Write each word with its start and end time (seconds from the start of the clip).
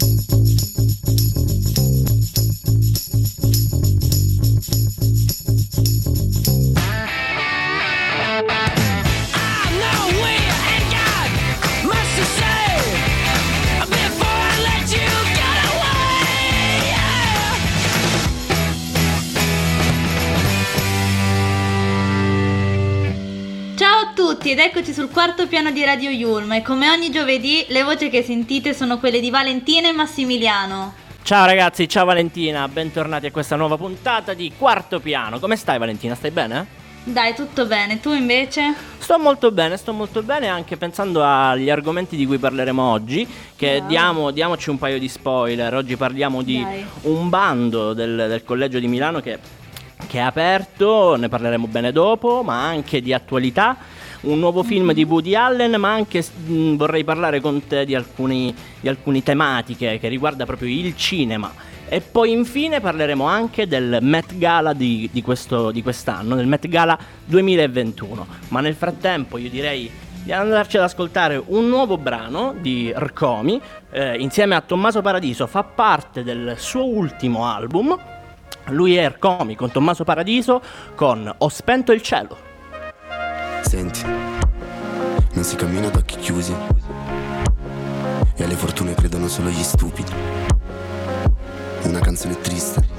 thank 0.00 0.30
you 0.30 0.33
sul 24.94 25.10
quarto 25.10 25.48
piano 25.48 25.72
di 25.72 25.84
Radio 25.84 26.08
Yulm 26.08 26.52
e 26.52 26.62
come 26.62 26.88
ogni 26.88 27.10
giovedì 27.10 27.64
le 27.70 27.82
voci 27.82 28.08
che 28.08 28.22
sentite 28.22 28.72
sono 28.72 28.98
quelle 28.98 29.18
di 29.18 29.28
Valentina 29.28 29.88
e 29.88 29.92
Massimiliano. 29.92 30.94
Ciao 31.24 31.44
ragazzi, 31.46 31.88
ciao 31.88 32.04
Valentina, 32.04 32.68
bentornati 32.68 33.26
a 33.26 33.32
questa 33.32 33.56
nuova 33.56 33.76
puntata 33.76 34.34
di 34.34 34.52
Quarto 34.56 35.00
Piano. 35.00 35.40
Come 35.40 35.56
stai 35.56 35.78
Valentina? 35.78 36.14
Stai 36.14 36.30
bene? 36.30 36.66
Dai, 37.02 37.34
tutto 37.34 37.66
bene, 37.66 37.98
tu 37.98 38.12
invece? 38.12 38.72
Sto 38.98 39.18
molto 39.18 39.50
bene, 39.50 39.76
sto 39.78 39.92
molto 39.92 40.22
bene 40.22 40.46
anche 40.46 40.76
pensando 40.76 41.24
agli 41.24 41.70
argomenti 41.70 42.14
di 42.14 42.24
cui 42.24 42.38
parleremo 42.38 42.80
oggi, 42.80 43.26
che 43.56 43.78
wow. 43.78 43.88
diamo, 43.88 44.30
diamoci 44.30 44.70
un 44.70 44.78
paio 44.78 45.00
di 45.00 45.08
spoiler. 45.08 45.74
Oggi 45.74 45.96
parliamo 45.96 46.42
di 46.42 46.62
Dai. 46.62 46.86
un 47.02 47.28
bando 47.28 47.94
del, 47.94 48.26
del 48.28 48.44
Collegio 48.44 48.78
di 48.78 48.86
Milano 48.86 49.18
che, 49.18 49.40
che 50.06 50.18
è 50.18 50.22
aperto, 50.22 51.16
ne 51.16 51.28
parleremo 51.28 51.66
bene 51.66 51.90
dopo, 51.90 52.44
ma 52.44 52.62
anche 52.62 53.00
di 53.00 53.12
attualità 53.12 54.02
un 54.24 54.38
nuovo 54.38 54.62
film 54.62 54.92
di 54.92 55.04
Woody 55.04 55.34
Allen, 55.34 55.74
ma 55.78 55.92
anche 55.92 56.22
mh, 56.22 56.52
mm, 56.52 56.76
vorrei 56.76 57.04
parlare 57.04 57.40
con 57.40 57.66
te 57.66 57.84
di, 57.84 57.94
alcuni, 57.94 58.54
di 58.80 58.88
alcune 58.88 59.22
tematiche 59.22 59.98
che 59.98 60.08
riguarda 60.08 60.44
proprio 60.46 60.68
il 60.68 60.96
cinema. 60.96 61.52
E 61.86 62.00
poi 62.00 62.32
infine 62.32 62.80
parleremo 62.80 63.24
anche 63.24 63.66
del 63.66 63.98
Met 64.00 64.36
Gala 64.36 64.72
di, 64.72 65.08
di, 65.12 65.22
questo, 65.22 65.70
di 65.70 65.82
quest'anno, 65.82 66.34
del 66.34 66.46
Met 66.46 66.66
Gala 66.68 66.98
2021. 67.24 68.26
Ma 68.48 68.60
nel 68.60 68.74
frattempo 68.74 69.38
io 69.38 69.50
direi 69.50 69.90
di 70.24 70.32
andarci 70.32 70.78
ad 70.78 70.84
ascoltare 70.84 71.40
un 71.44 71.68
nuovo 71.68 71.98
brano 71.98 72.54
di 72.58 72.92
Rcomi 72.96 73.60
eh, 73.90 74.16
insieme 74.16 74.54
a 74.54 74.62
Tommaso 74.62 75.02
Paradiso, 75.02 75.46
fa 75.46 75.62
parte 75.62 76.22
del 76.24 76.54
suo 76.56 76.86
ultimo 76.86 77.46
album. 77.46 77.96
Lui 78.68 78.96
è 78.96 79.06
Rcomi 79.10 79.54
con 79.54 79.70
Tommaso 79.70 80.04
Paradiso 80.04 80.62
con 80.94 81.32
Ho 81.36 81.48
spento 81.48 81.92
il 81.92 82.00
cielo. 82.00 82.38
Senti, 83.60 84.23
non 85.34 85.44
si 85.44 85.56
cammina 85.56 85.88
ad 85.88 85.96
occhi 85.96 86.16
chiusi. 86.16 86.54
E 88.36 88.42
alle 88.42 88.54
fortune 88.54 88.94
credono 88.94 89.28
solo 89.28 89.50
gli 89.50 89.62
stupidi. 89.62 90.12
Una 91.84 92.00
canzone 92.00 92.40
triste 92.40 92.93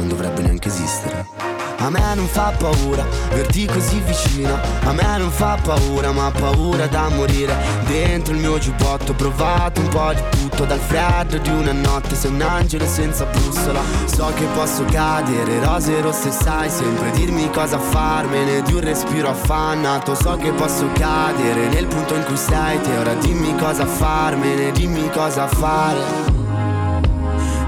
non 0.00 0.08
dovrebbe 0.08 0.42
neanche 0.42 0.68
esistere. 0.68 1.60
A 1.82 1.88
me 1.88 2.14
non 2.14 2.26
fa 2.26 2.52
paura 2.58 3.06
verti 3.32 3.64
così 3.64 4.00
vicino. 4.00 4.58
A 4.84 4.92
me 4.92 5.16
non 5.16 5.30
fa 5.30 5.58
paura 5.62 6.12
ma 6.12 6.30
paura 6.30 6.86
da 6.86 7.08
morire. 7.08 7.54
Dentro 7.86 8.34
il 8.34 8.40
mio 8.40 8.58
giubbotto 8.58 9.12
ho 9.12 9.14
provato 9.14 9.80
un 9.80 9.88
po' 9.88 10.12
di 10.12 10.22
tutto 10.30 10.64
Dal 10.66 10.78
freddo 10.78 11.38
di 11.38 11.48
una 11.48 11.72
notte 11.72 12.14
sei 12.14 12.32
un 12.32 12.42
angelo 12.42 12.86
senza 12.86 13.24
bussola. 13.24 13.80
So 14.04 14.30
che 14.34 14.44
posso 14.54 14.84
cadere, 14.84 15.64
rose 15.64 16.00
rosse 16.02 16.30
sai 16.30 16.68
Sempre 16.68 17.10
dirmi 17.12 17.50
cosa 17.50 17.78
farmene. 17.78 18.60
Di 18.62 18.74
un 18.74 18.80
respiro 18.80 19.30
affannato 19.30 20.14
So 20.14 20.36
che 20.36 20.50
posso 20.52 20.86
cadere. 20.92 21.68
Nel 21.68 21.86
punto 21.86 22.14
in 22.14 22.24
cui 22.24 22.36
sei 22.36 22.78
te 22.82 22.96
Ora 22.98 23.14
dimmi 23.14 23.56
cosa 23.56 23.86
farmene, 23.86 24.70
dimmi 24.72 25.08
cosa 25.10 25.46
fare. 25.46 26.28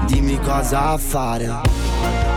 Dimmi 0.05 0.39
cosa 0.39 0.97
fare 0.97 1.72
Ma 2.03 2.32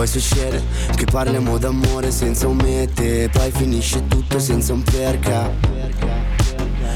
poi 0.00 0.08
succede 0.08 0.64
che 0.96 1.04
parliamo 1.04 1.58
d'amore 1.58 2.10
senza 2.10 2.46
un 2.46 2.56
mete 2.56 3.28
Poi 3.30 3.50
finisce 3.50 4.08
tutto 4.08 4.38
senza 4.38 4.72
un 4.72 4.82
perché. 4.82 5.68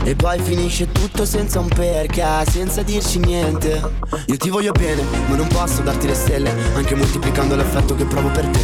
E 0.05 0.17
poi 0.17 0.41
finisce 0.41 0.91
tutto 0.91 1.27
senza 1.27 1.61
un 1.61 1.69
perché, 1.69 2.25
senza 2.49 2.81
dirci 2.81 3.19
niente. 3.19 3.79
Io 4.25 4.37
ti 4.39 4.49
voglio 4.49 4.73
bene, 4.73 5.03
ma 5.29 5.37
non 5.37 5.47
posso 5.49 5.83
darti 5.83 6.07
le 6.07 6.15
stelle 6.15 6.51
Anche 6.75 6.95
moltiplicando 6.95 7.55
l'affetto 7.55 7.95
che 7.95 8.07
provo 8.07 8.31
per 8.31 8.47
te. 8.47 8.61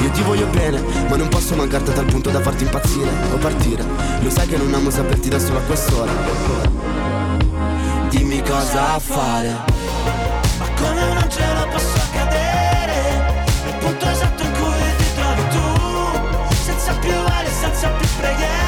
Io 0.00 0.10
ti 0.10 0.22
voglio 0.22 0.46
bene, 0.46 0.80
ma 1.08 1.16
non 1.16 1.26
posso 1.26 1.56
mancarti 1.56 1.90
a 1.90 1.94
tal 1.94 2.04
punto 2.04 2.30
da 2.30 2.40
farti 2.40 2.62
impazzire 2.62 3.10
o 3.32 3.38
partire. 3.38 3.84
Lo 4.20 4.30
sai 4.30 4.46
che 4.46 4.56
non 4.56 4.72
amo 4.72 4.90
saperti 4.90 5.28
da 5.28 5.40
solo 5.40 5.58
a 5.58 5.62
quest'ora. 5.62 6.12
Dimmi 8.08 8.40
cosa 8.42 9.00
fare. 9.00 9.76
Ma 10.58 10.66
come 10.80 11.08
posso 11.18 11.28
cadere 11.28 11.68
Nel 11.68 11.77
punto 13.88 14.10
esatto 14.10 14.42
in 14.42 14.52
cui 14.52 14.96
ti 14.98 15.14
trovi 15.14 15.42
tu. 15.48 16.54
Senza 16.54 16.92
più 16.98 17.12
ali, 17.12 17.48
senza 17.48 17.88
più 17.88 18.06
preghiere 18.16 18.67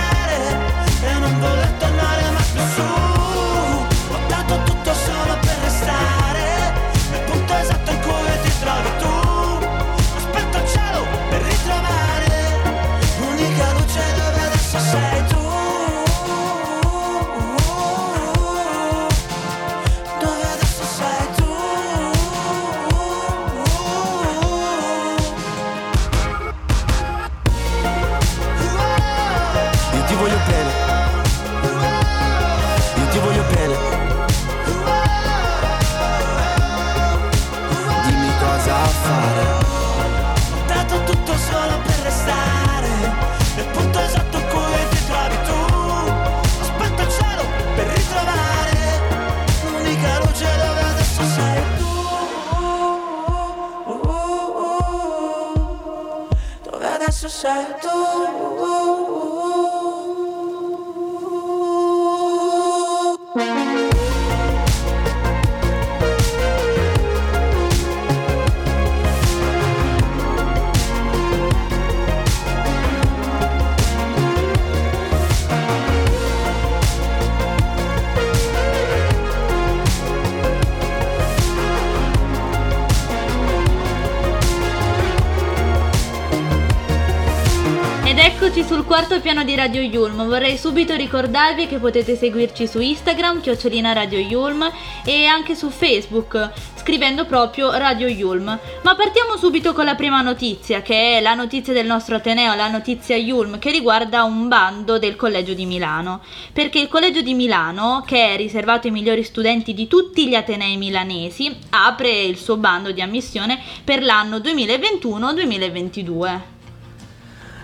eccoci 88.50 88.66
sul 88.66 88.84
quarto 88.84 89.20
piano 89.20 89.44
di 89.44 89.54
Radio 89.54 89.80
Yulm. 89.80 90.26
Vorrei 90.26 90.58
subito 90.58 90.96
ricordarvi 90.96 91.68
che 91.68 91.78
potete 91.78 92.16
seguirci 92.16 92.66
su 92.66 92.80
Instagram, 92.80 93.40
chiocciolina 93.40 93.92
Radio 93.92 94.18
Yulm 94.18 94.68
e 95.04 95.26
anche 95.26 95.54
su 95.54 95.70
Facebook, 95.70 96.50
scrivendo 96.74 97.26
proprio 97.26 97.70
Radio 97.70 98.08
Yulm. 98.08 98.58
Ma 98.82 98.96
partiamo 98.96 99.36
subito 99.36 99.72
con 99.72 99.84
la 99.84 99.94
prima 99.94 100.20
notizia, 100.22 100.82
che 100.82 101.18
è 101.18 101.20
la 101.20 101.34
notizia 101.34 101.72
del 101.72 101.86
nostro 101.86 102.16
Ateneo, 102.16 102.56
la 102.56 102.68
notizia 102.68 103.14
Yulm, 103.14 103.60
che 103.60 103.70
riguarda 103.70 104.24
un 104.24 104.48
bando 104.48 104.98
del 104.98 105.14
Collegio 105.14 105.54
di 105.54 105.64
Milano. 105.64 106.20
Perché 106.52 106.80
il 106.80 106.88
Collegio 106.88 107.20
di 107.20 107.34
Milano, 107.34 108.02
che 108.04 108.34
è 108.34 108.36
riservato 108.36 108.88
ai 108.88 108.92
migliori 108.92 109.22
studenti 109.22 109.74
di 109.74 109.86
tutti 109.86 110.26
gli 110.26 110.34
Atenei 110.34 110.76
milanesi, 110.76 111.56
apre 111.70 112.22
il 112.22 112.36
suo 112.36 112.56
bando 112.56 112.90
di 112.90 113.00
ammissione 113.00 113.60
per 113.84 114.02
l'anno 114.02 114.38
2021-2022. 114.38 116.58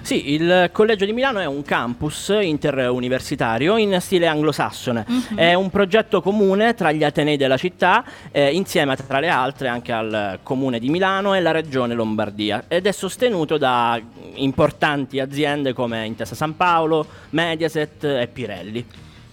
Sì, 0.06 0.34
il 0.34 0.70
Collegio 0.70 1.04
di 1.04 1.12
Milano 1.12 1.40
è 1.40 1.46
un 1.46 1.62
campus 1.62 2.32
interuniversitario 2.40 3.76
in 3.76 4.00
stile 4.00 4.28
anglosassone. 4.28 5.04
Mm-hmm. 5.10 5.36
È 5.36 5.54
un 5.54 5.68
progetto 5.68 6.22
comune 6.22 6.74
tra 6.74 6.92
gli 6.92 7.02
Atenei 7.02 7.36
della 7.36 7.56
città, 7.56 8.04
eh, 8.30 8.52
insieme 8.52 8.94
tra 8.94 9.18
le 9.18 9.28
altre 9.28 9.66
anche 9.66 9.90
al 9.90 10.38
Comune 10.44 10.78
di 10.78 10.90
Milano 10.90 11.34
e 11.34 11.40
la 11.40 11.50
Regione 11.50 11.94
Lombardia, 11.94 12.66
ed 12.68 12.86
è 12.86 12.92
sostenuto 12.92 13.58
da 13.58 14.00
importanti 14.34 15.18
aziende 15.18 15.72
come 15.72 16.06
Intesa 16.06 16.36
San 16.36 16.54
Paolo, 16.54 17.04
Mediaset 17.30 18.04
e 18.04 18.28
Pirelli. 18.32 18.86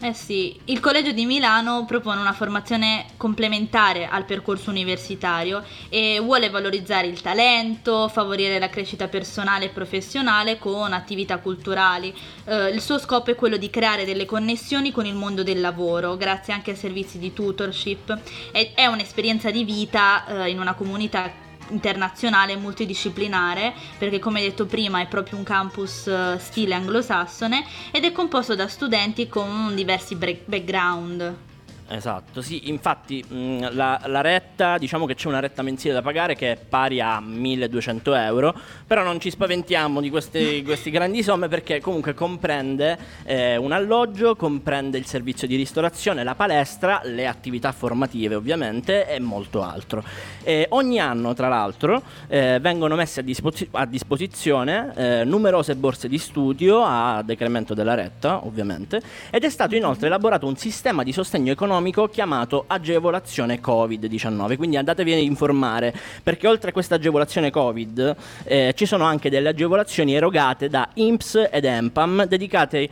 Eh 0.04 0.12
sì, 0.12 0.60
il 0.66 0.82
Collegio 0.82 1.14
di 1.14 1.26
Milano 1.26 1.86
propone 1.86 2.20
una 2.20 2.34
formazione 2.34 3.06
complementare 3.16 4.06
al 4.06 4.26
percorso 4.26 4.70
universitario 4.70 5.64
e 5.88 6.20
vuole 6.22 6.50
valorizzare 6.50 7.08
il 7.08 7.22
talento, 7.22 8.10
favorire 8.10 8.60
la 8.60 8.68
crescita 8.68 9.08
personale 9.08 9.64
e 9.64 9.70
professionale 9.70 10.60
con 10.60 10.92
attività 10.92 11.38
culturali. 11.38 12.14
Eh, 12.44 12.68
il 12.72 12.82
suo 12.82 13.00
scopo 13.00 13.32
è 13.32 13.36
quello 13.36 13.56
di 13.56 13.70
creare 13.70 14.04
delle 14.04 14.26
connessioni 14.26 14.92
con 14.92 15.06
il 15.06 15.16
mondo 15.16 15.42
del 15.42 15.62
lavoro, 15.62 16.18
grazie 16.18 16.52
anche 16.52 16.72
a 16.72 16.76
servizi 16.76 17.18
di 17.18 17.32
tutorship. 17.32 18.20
È, 18.52 18.74
è 18.76 18.86
un'esperienza 18.88 19.52
di 19.52 19.64
vita 19.64 20.26
eh, 20.26 20.50
in 20.50 20.60
una 20.60 20.74
comunità 20.74 21.43
internazionale 21.74 22.56
multidisciplinare 22.56 23.74
perché 23.98 24.20
come 24.20 24.42
detto 24.42 24.66
prima 24.66 25.02
è 25.02 25.08
proprio 25.08 25.38
un 25.38 25.44
campus 25.44 26.06
uh, 26.06 26.38
stile 26.38 26.76
anglosassone 26.76 27.66
ed 27.92 28.06
è 28.06 28.12
composto 28.12 28.56
da 28.56 28.68
studenti 28.68 29.28
con 29.28 29.74
diversi 29.76 30.16
background. 30.16 31.52
Esatto, 31.90 32.42
sì, 32.42 32.70
infatti 32.70 33.24
mh, 33.28 33.74
la, 33.74 34.02
la, 34.06 34.22
retta, 34.22 34.78
diciamo 34.78 35.06
che 35.06 35.16
c'è 35.16 35.28
una 35.28 35.42
retta 35.42 35.62
mensile 35.62 35.94
da 35.94 36.02
pagare 36.02 36.34
che 36.34 36.54
è 36.54 36.58
pari 36.58 37.02
a 37.02 37.20
1200 37.20 38.16
euro, 38.16 38.56
però 38.88 39.04
non 39.04 39.20
ci 39.20 39.30
spaventiamo 39.30 40.00
di 40.00 40.10
queste, 40.10 40.64
queste 40.64 40.90
grandi 40.90 41.22
somme 41.22 41.50
perché 41.50 41.82
comunque 41.82 42.14
comprende 42.14 42.98
eh, 43.26 43.58
un 43.58 43.74
alloggio, 43.74 44.36
comprende 44.36 44.98
il 44.98 45.06
servizio 45.06 45.46
di 45.46 45.56
ristorazione, 45.58 46.24
la 46.24 46.36
palestra, 46.36 47.02
le 47.04 47.28
attività 47.28 47.72
formative 47.74 48.36
ovviamente 48.36 49.08
e 49.08 49.20
molto 49.20 49.62
altro. 49.62 50.04
E 50.42 50.68
ogni 50.70 51.00
anno 51.00 51.34
tra 51.34 51.50
l'altro 51.50 52.02
eh, 52.28 52.60
vengono 52.62 52.96
messe 52.96 53.20
a, 53.20 53.24
disposi- 53.24 53.68
a 53.72 53.86
disposizione 53.86 54.94
eh, 54.96 55.24
numerose 55.26 55.76
borse 55.76 56.08
di 56.08 56.18
studio 56.18 56.82
a 56.82 57.22
decremento 57.24 57.74
della 57.74 57.94
retta 57.94 58.46
ovviamente 58.46 59.02
ed 59.30 59.44
è 59.44 59.50
stato 59.50 59.76
inoltre 59.76 60.08
elaborato 60.08 60.48
un 60.48 60.56
sistema 60.56 61.04
di 61.04 61.12
sostegno 61.12 61.52
economico 61.52 61.72
economico 61.74 62.08
chiamato 62.08 62.66
agevolazione 62.68 63.60
Covid-19. 63.60 64.58
Quindi 64.58 64.78
andatevi 64.78 65.14
a 65.14 65.18
informare 65.18 65.94
perché 66.22 66.48
oltre 66.48 66.70
a 66.70 66.74
questa 66.74 66.96
agevolazione 66.96 67.50
Covid 67.50 68.16
eh, 68.44 68.74
ci 68.76 68.86
sono 68.86 69.06
anche 69.06 69.30
delle 69.32 69.50
agevolazioni 69.50 70.14
erogate 70.14 70.70
da 70.70 70.88
INPS 70.94 71.50
ed 71.52 71.66
EMPAM 71.66 72.26
dedicate 72.26 72.90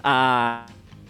a 0.00 0.64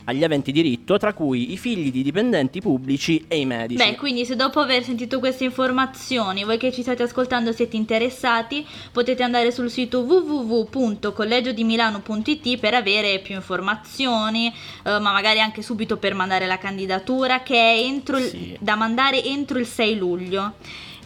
agli 0.04 0.22
aventi 0.24 0.52
diritto, 0.52 0.96
tra 0.98 1.12
cui 1.12 1.52
i 1.52 1.56
figli 1.56 1.90
di 1.90 2.02
dipendenti 2.02 2.60
pubblici 2.60 3.24
e 3.28 3.38
i 3.38 3.46
medici. 3.46 3.82
Beh, 3.82 3.96
quindi 3.96 4.24
se 4.24 4.36
dopo 4.36 4.60
aver 4.60 4.84
sentito 4.84 5.18
queste 5.18 5.42
informazioni, 5.44 6.44
voi 6.44 6.58
che 6.58 6.70
ci 6.72 6.82
state 6.82 7.02
ascoltando 7.02 7.52
siete 7.52 7.76
interessati, 7.76 8.64
potete 8.92 9.22
andare 9.22 9.50
sul 9.50 9.70
sito 9.70 10.00
www.collegiodimilano.it 10.00 12.58
per 12.58 12.74
avere 12.74 13.20
più 13.20 13.34
informazioni, 13.34 14.48
eh, 14.48 14.98
ma 14.98 15.12
magari 15.12 15.40
anche 15.40 15.62
subito 15.62 15.96
per 15.96 16.12
mandare 16.14 16.46
la 16.46 16.58
candidatura 16.58 17.42
che 17.42 17.56
è 17.56 17.78
entro 17.78 18.18
sì. 18.18 18.50
il, 18.50 18.58
da 18.60 18.76
mandare 18.76 19.24
entro 19.24 19.58
il 19.58 19.66
6 19.66 19.96
luglio. 19.96 20.52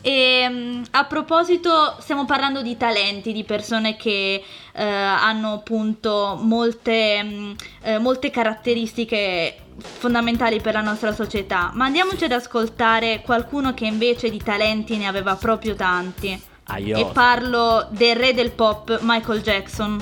E 0.00 0.46
mm, 0.48 0.82
a 0.92 1.04
proposito, 1.04 1.96
stiamo 1.98 2.24
parlando 2.24 2.62
di 2.62 2.76
talenti, 2.76 3.32
di 3.32 3.44
persone 3.44 3.96
che 3.96 4.42
eh, 4.72 4.82
hanno 4.84 5.54
appunto 5.54 6.38
molte, 6.40 7.22
mm, 7.22 7.52
eh, 7.82 7.98
molte 7.98 8.30
caratteristiche 8.30 9.56
fondamentali 9.78 10.60
per 10.60 10.74
la 10.74 10.80
nostra 10.80 11.12
società, 11.12 11.70
ma 11.74 11.84
andiamoci 11.84 12.24
ad 12.24 12.32
ascoltare 12.32 13.22
qualcuno 13.24 13.74
che 13.74 13.86
invece 13.86 14.30
di 14.30 14.42
talenti 14.42 14.96
ne 14.96 15.06
aveva 15.06 15.36
proprio 15.36 15.74
tanti. 15.74 16.40
Aiuto. 16.70 16.98
E 16.98 17.12
parlo 17.12 17.86
del 17.90 18.16
re 18.16 18.34
del 18.34 18.50
pop 18.50 18.98
Michael 19.02 19.40
Jackson. 19.40 19.98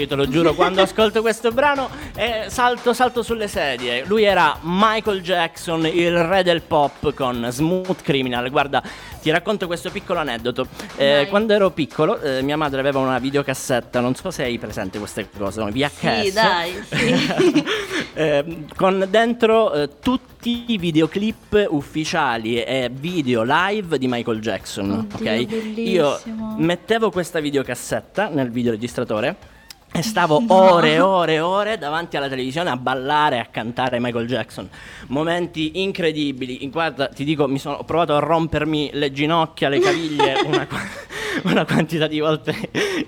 Io 0.00 0.06
te 0.06 0.14
lo 0.14 0.28
giuro, 0.28 0.54
quando 0.54 0.80
ascolto 0.80 1.20
questo 1.20 1.50
brano 1.52 1.88
eh, 2.14 2.46
salto, 2.48 2.94
salto 2.94 3.22
sulle 3.22 3.48
sedie. 3.48 4.04
Lui 4.06 4.24
era 4.24 4.56
Michael 4.62 5.20
Jackson, 5.20 5.84
il 5.86 6.16
re 6.24 6.42
del 6.42 6.62
pop 6.62 7.12
con 7.12 7.46
Smooth 7.50 8.00
Criminal. 8.02 8.48
Guarda, 8.50 8.82
ti 9.20 9.30
racconto 9.30 9.66
questo 9.66 9.90
piccolo 9.90 10.18
aneddoto. 10.20 10.66
Eh, 10.96 11.26
quando 11.28 11.52
ero 11.52 11.70
piccolo, 11.70 12.18
eh, 12.20 12.40
mia 12.42 12.56
madre 12.56 12.80
aveva 12.80 12.98
una 12.98 13.18
videocassetta, 13.18 14.00
non 14.00 14.14
so 14.14 14.30
se 14.30 14.44
hai 14.44 14.58
presente 14.58 14.98
queste 14.98 15.28
cose, 15.36 15.60
un 15.60 15.70
VHS. 15.70 16.22
Sì, 16.24 16.32
dai, 16.32 16.82
sì. 16.88 17.64
eh, 18.14 18.64
con 18.74 19.06
dentro 19.10 19.72
eh, 19.74 19.90
tutti 20.00 20.64
i 20.68 20.78
videoclip 20.78 21.66
ufficiali 21.68 22.62
e 22.62 22.90
video 22.90 23.42
live 23.44 23.98
di 23.98 24.08
Michael 24.08 24.40
Jackson. 24.40 24.90
Oddio, 24.90 25.30
ok? 25.30 25.46
Io 25.76 26.08
bellissimo. 26.08 26.54
mettevo 26.58 27.10
questa 27.10 27.40
videocassetta 27.40 28.28
nel 28.28 28.50
videoregistratore. 28.50 29.58
E 29.92 30.02
stavo 30.02 30.42
ore 30.48 30.92
e 30.94 31.00
ore 31.00 31.34
e 31.34 31.40
ore 31.40 31.78
davanti 31.78 32.16
alla 32.16 32.28
televisione 32.28 32.70
a 32.70 32.76
ballare 32.76 33.36
e 33.36 33.38
a 33.40 33.46
cantare 33.50 33.98
Michael 33.98 34.26
Jackson. 34.26 34.68
Momenti 35.08 35.82
incredibili. 35.82 36.62
In- 36.64 36.70
Guarda, 36.70 37.08
ti 37.08 37.24
dico, 37.24 37.48
mi 37.48 37.58
sono 37.58 37.76
ho 37.76 37.84
provato 37.84 38.14
a 38.14 38.20
rompermi 38.20 38.90
le 38.92 39.10
ginocchia, 39.12 39.68
le 39.68 39.80
caviglie 39.80 40.40
una, 40.46 40.66
una 41.44 41.64
quantità 41.64 42.06
di 42.06 42.20
volte 42.20 42.54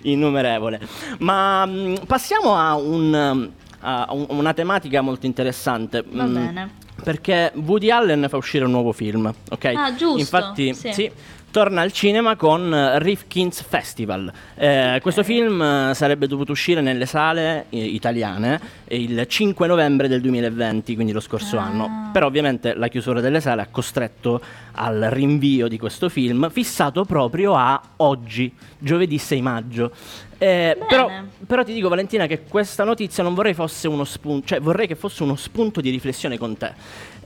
innumerevole. 0.02 0.80
Ma 1.18 1.64
mm, 1.66 1.94
passiamo 2.06 2.56
a, 2.56 2.74
un, 2.74 3.48
a 3.80 4.06
un- 4.10 4.26
una 4.30 4.52
tematica 4.52 5.00
molto 5.02 5.26
interessante. 5.26 6.04
Va 6.06 6.24
Mm, 6.24 6.34
bene. 6.34 6.70
Perché 7.02 7.50
Woody 7.54 7.90
Allen 7.90 8.26
fa 8.28 8.36
uscire 8.36 8.64
un 8.64 8.70
nuovo 8.70 8.92
film, 8.92 9.32
ok? 9.50 9.64
Ah, 9.74 9.94
giusto, 9.94 10.18
Infatti, 10.18 10.72
sì. 10.74 10.92
sì, 10.92 11.10
torna 11.52 11.82
al 11.82 11.92
cinema 11.92 12.34
con 12.34 12.74
eh, 12.74 12.98
Rifkin's 12.98 13.62
Festival. 13.62 14.32
Eh, 14.56 14.98
Questo 15.02 15.22
film 15.22 15.60
eh, 15.62 15.92
sarebbe 15.94 16.26
dovuto 16.26 16.50
uscire 16.52 16.80
nelle 16.80 17.06
sale 17.06 17.66
eh, 17.68 17.78
italiane 17.78 18.60
il 18.88 19.24
5 19.28 19.66
novembre 19.68 20.08
del 20.08 20.20
2020, 20.22 20.94
quindi 20.94 21.12
lo 21.12 21.20
scorso 21.20 21.58
Ah. 21.58 21.64
anno. 21.64 22.10
Però 22.12 22.26
ovviamente 22.26 22.74
la 22.74 22.88
chiusura 22.88 23.20
delle 23.20 23.40
sale 23.40 23.60
ha 23.62 23.66
costretto 23.70 24.40
al 24.72 25.08
rinvio 25.10 25.68
di 25.68 25.78
questo 25.78 26.08
film, 26.08 26.48
fissato 26.50 27.04
proprio 27.04 27.54
a 27.54 27.80
oggi, 27.98 28.52
giovedì 28.78 29.18
6 29.18 29.42
maggio. 29.42 29.92
Eh, 30.38 30.76
però, 30.88 31.08
però 31.46 31.62
ti 31.62 31.72
dico 31.72 31.88
Valentina 31.88 32.26
che 32.26 32.42
questa 32.48 32.82
notizia 32.82 33.22
non 33.22 33.32
vorrei 33.34 33.54
fosse 33.54 33.86
uno 33.86 34.02
spunto, 34.04 34.46
cioè 34.48 34.60
vorrei 34.60 34.88
che 34.88 34.96
fosse 34.96 35.22
uno 35.22 35.36
spunto 35.36 35.80
di 35.80 35.90
riflessione 35.90 36.36
con 36.36 36.56
te. 36.56 36.72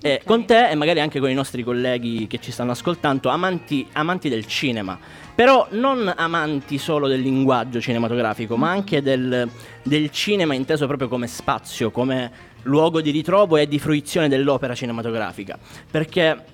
Eh, 0.07 0.15
Ok. 0.21 0.25
Con 0.25 0.45
te 0.45 0.71
e 0.71 0.75
magari 0.75 1.01
anche 1.01 1.21
con 1.21 1.31
i 1.31 1.35
nostri 1.35 1.63
colleghi 1.63 2.27
che 2.27 2.39
ci 2.41 2.53
stanno 2.53 2.73
ascoltando, 2.73 3.29
amanti, 3.29 3.87
amanti 3.93 4.29
del 4.29 4.47
cinema. 4.47 4.99
Però 5.35 5.67
non 5.71 6.13
amanti 6.17 6.79
solo 6.79 7.09
del 7.09 7.21
linguaggio 7.21 7.81
cinematografico, 7.81 8.57
ma 8.57 8.71
anche 8.71 9.03
del, 9.03 9.49
del 9.83 10.11
cinema 10.11 10.55
inteso 10.55 10.87
proprio 10.87 11.09
come 11.09 11.27
spazio, 11.27 11.91
come 11.91 12.31
luogo 12.63 13.01
di 13.01 13.11
ritrovo 13.11 13.57
e 13.57 13.69
di 13.69 13.79
fruizione 13.79 14.29
dell'opera 14.29 14.75
cinematografica. 14.75 15.59
Perché 15.91 16.45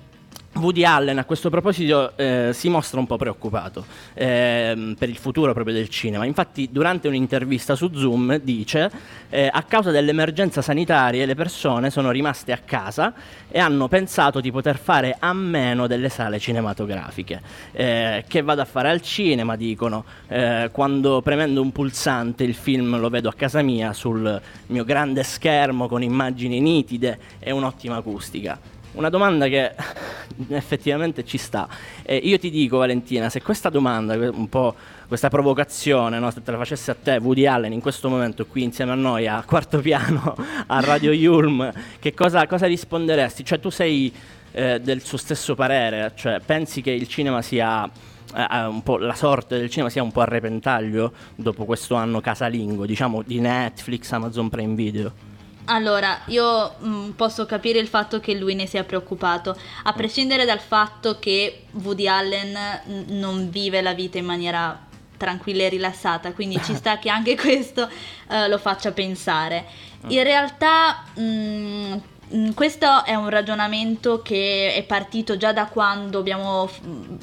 Woody 0.55 0.85
Allen 0.85 1.17
a 1.17 1.25
questo 1.25 1.49
proposito 1.49 2.15
eh, 2.15 2.51
si 2.53 2.69
mostra 2.69 2.99
un 2.99 3.07
po' 3.07 3.17
preoccupato 3.17 3.85
ehm, 4.13 4.95
per 4.97 5.09
il 5.09 5.17
futuro 5.17 5.51
proprio 5.51 5.73
del 5.73 5.89
cinema. 5.89 6.25
Infatti, 6.25 6.69
durante 6.71 7.07
un'intervista 7.07 7.75
su 7.75 7.91
Zoom 7.93 8.37
dice: 8.37 8.91
eh, 9.29 9.49
A 9.51 9.63
causa 9.63 9.89
dell'emergenza 9.91 10.61
sanitaria, 10.61 11.25
le 11.25 11.35
persone 11.35 11.89
sono 11.89 12.11
rimaste 12.11 12.51
a 12.51 12.59
casa 12.63 13.13
e 13.49 13.59
hanno 13.59 13.87
pensato 13.87 14.39
di 14.39 14.51
poter 14.51 14.77
fare 14.77 15.15
a 15.19 15.33
meno 15.33 15.87
delle 15.87 16.09
sale 16.09 16.39
cinematografiche. 16.39 17.41
Eh, 17.71 18.23
che 18.27 18.41
vado 18.41 18.61
a 18.61 18.65
fare 18.65 18.89
al 18.89 19.01
cinema, 19.01 19.55
dicono. 19.55 20.05
Eh, 20.27 20.69
quando 20.71 21.21
premendo 21.21 21.61
un 21.61 21.71
pulsante 21.71 22.43
il 22.43 22.53
film 22.53 22.99
lo 22.99 23.09
vedo 23.09 23.27
a 23.27 23.33
casa 23.33 23.61
mia 23.61 23.91
sul 23.93 24.41
mio 24.67 24.83
grande 24.83 25.23
schermo 25.23 25.87
con 25.87 26.03
immagini 26.03 26.59
nitide 26.59 27.19
e 27.39 27.51
un'ottima 27.51 27.97
acustica. 27.97 28.72
Una 28.93 29.09
domanda 29.09 29.47
che 29.47 29.73
effettivamente 30.49 31.25
ci 31.25 31.37
sta. 31.37 31.67
E 32.03 32.15
io 32.17 32.37
ti 32.37 32.49
dico, 32.49 32.77
Valentina, 32.77 33.29
se 33.29 33.41
questa 33.41 33.69
domanda, 33.69 34.13
un 34.13 34.47
po' 34.49 34.75
questa 35.07 35.29
provocazione, 35.29 36.19
no, 36.19 36.29
se 36.31 36.43
te 36.43 36.51
la 36.51 36.57
facesse 36.57 36.91
a 36.91 36.95
te, 36.95 37.17
Woody 37.17 37.45
Allen, 37.45 37.73
in 37.73 37.81
questo 37.81 38.07
momento 38.09 38.45
qui 38.45 38.63
insieme 38.63 38.91
a 38.91 38.95
noi 38.95 39.27
a 39.27 39.43
quarto 39.45 39.79
piano 39.79 40.35
a 40.67 40.79
Radio 40.79 41.11
Yulm, 41.11 41.71
che 41.99 42.13
cosa, 42.13 42.45
cosa 42.45 42.67
risponderesti? 42.67 43.43
Cioè, 43.43 43.59
tu 43.59 43.69
sei 43.69 44.13
eh, 44.51 44.79
del 44.79 45.03
suo 45.03 45.17
stesso 45.17 45.55
parere, 45.55 46.11
cioè 46.15 46.39
pensi 46.45 46.81
che 46.81 46.91
il 46.91 47.07
cinema 47.07 47.41
sia. 47.41 47.89
eh, 48.35 48.41
eh, 48.41 48.99
la 48.99 49.15
sorte 49.15 49.57
del 49.57 49.69
cinema 49.71 49.89
sia 49.89 50.03
un 50.03 50.11
po' 50.11 50.21
a 50.21 50.25
repentaglio 50.25 51.13
dopo 51.35 51.65
questo 51.65 51.95
anno 51.95 52.21
casalingo, 52.21 52.85
diciamo 52.85 53.23
di 53.23 53.39
Netflix, 53.39 54.11
Amazon 54.11 54.49
Prime 54.49 54.75
Video. 54.75 55.32
Allora, 55.65 56.21
io 56.25 56.75
mm, 56.83 57.11
posso 57.11 57.45
capire 57.45 57.79
il 57.79 57.87
fatto 57.87 58.19
che 58.19 58.33
lui 58.35 58.53
ne 58.55 58.65
sia 58.67 58.83
preoccupato, 58.83 59.55
a 59.83 59.93
prescindere 59.93 60.45
dal 60.45 60.59
fatto 60.59 61.19
che 61.19 61.65
Woody 61.71 62.07
Allen 62.07 62.57
mm, 62.89 63.17
non 63.17 63.49
vive 63.49 63.81
la 63.81 63.93
vita 63.93 64.17
in 64.17 64.25
maniera 64.25 64.77
tranquilla 65.15 65.63
e 65.63 65.69
rilassata, 65.69 66.33
quindi 66.33 66.61
ci 66.63 66.75
sta 66.75 66.99
che 66.99 67.09
anche 67.09 67.35
questo 67.37 67.89
eh, 68.29 68.47
lo 68.49 68.57
faccia 68.57 68.91
pensare. 68.91 69.65
In 70.07 70.21
realtà, 70.23 71.05
mm, 71.17 71.93
mm, 72.35 72.49
questo 72.51 73.05
è 73.05 73.15
un 73.15 73.29
ragionamento 73.29 74.21
che 74.21 74.73
è 74.75 74.83
partito 74.83 75.37
già 75.37 75.53
da 75.53 75.67
quando 75.67 76.19
abbiamo 76.19 76.69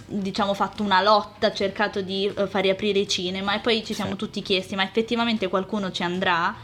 diciamo 0.06 0.54
fatto 0.54 0.82
una 0.82 1.02
lotta, 1.02 1.52
cercato 1.52 2.00
di 2.00 2.24
eh, 2.34 2.46
far 2.46 2.62
riaprire 2.62 3.00
i 3.00 3.08
cinema 3.08 3.54
e 3.54 3.58
poi 3.58 3.84
ci 3.84 3.92
siamo 3.92 4.12
Sì. 4.12 4.16
tutti 4.16 4.40
chiesti 4.40 4.74
ma 4.76 4.82
effettivamente 4.82 5.48
qualcuno 5.48 5.90
ci 5.90 6.02
andrà? 6.02 6.54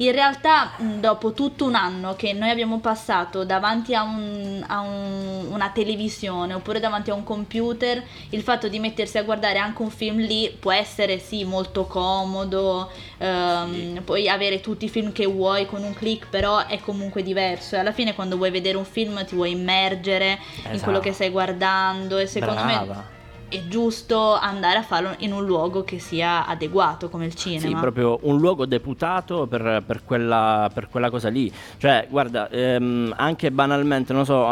In 0.00 0.12
realtà, 0.12 0.70
mh, 0.76 1.00
dopo 1.00 1.32
tutto 1.32 1.64
un 1.64 1.74
anno 1.74 2.14
che 2.14 2.32
noi 2.32 2.50
abbiamo 2.50 2.78
passato 2.78 3.44
davanti 3.44 3.94
a, 3.96 4.02
un- 4.04 4.64
a 4.66 4.78
un- 4.80 5.46
una 5.50 5.70
televisione 5.70 6.54
oppure 6.54 6.78
davanti 6.78 7.10
a 7.10 7.14
un 7.14 7.24
computer, 7.24 8.00
il 8.30 8.42
fatto 8.42 8.68
di 8.68 8.78
mettersi 8.78 9.18
a 9.18 9.24
guardare 9.24 9.58
anche 9.58 9.82
un 9.82 9.90
film 9.90 10.18
lì 10.18 10.54
può 10.56 10.70
essere 10.70 11.18
sì 11.18 11.42
molto 11.44 11.86
comodo, 11.86 12.90
ehm, 13.18 14.02
puoi 14.04 14.28
avere 14.28 14.60
tutti 14.60 14.84
i 14.84 14.88
film 14.88 15.10
che 15.10 15.26
vuoi 15.26 15.66
con 15.66 15.82
un 15.82 15.94
click, 15.94 16.28
però 16.28 16.64
è 16.64 16.78
comunque 16.78 17.24
diverso. 17.24 17.74
E 17.74 17.78
alla 17.80 17.92
fine, 17.92 18.14
quando 18.14 18.36
vuoi 18.36 18.50
vedere 18.50 18.76
un 18.76 18.84
film, 18.84 19.24
ti 19.24 19.34
vuoi 19.34 19.50
immergere 19.50 20.38
in 20.70 20.80
quello 20.80 21.00
che 21.00 21.08
Esatto. 21.08 21.12
stai 21.14 21.30
guardando. 21.30 22.18
E 22.18 22.26
secondo 22.28 22.62
me 22.62 22.74
Brava. 22.84 23.16
È 23.48 23.66
giusto 23.68 24.34
andare 24.34 24.78
a 24.78 24.82
farlo 24.82 25.14
in 25.18 25.32
un 25.32 25.44
luogo 25.44 25.82
che 25.84 25.98
sia 25.98 26.46
adeguato 26.46 27.08
come 27.08 27.26
il 27.26 27.34
cinema. 27.34 27.66
Sì, 27.76 27.80
proprio 27.80 28.18
un 28.22 28.38
luogo 28.38 28.66
deputato 28.66 29.46
per, 29.46 29.82
per 29.86 30.02
quella, 30.04 30.70
per 30.72 30.88
quella 30.88 31.08
cosa 31.10 31.28
lì. 31.28 31.50
Cioè, 31.78 32.06
guarda, 32.10 32.48
ehm, 32.50 33.14
anche 33.16 33.50
banalmente, 33.50 34.12
non 34.12 34.24
so, 34.24 34.46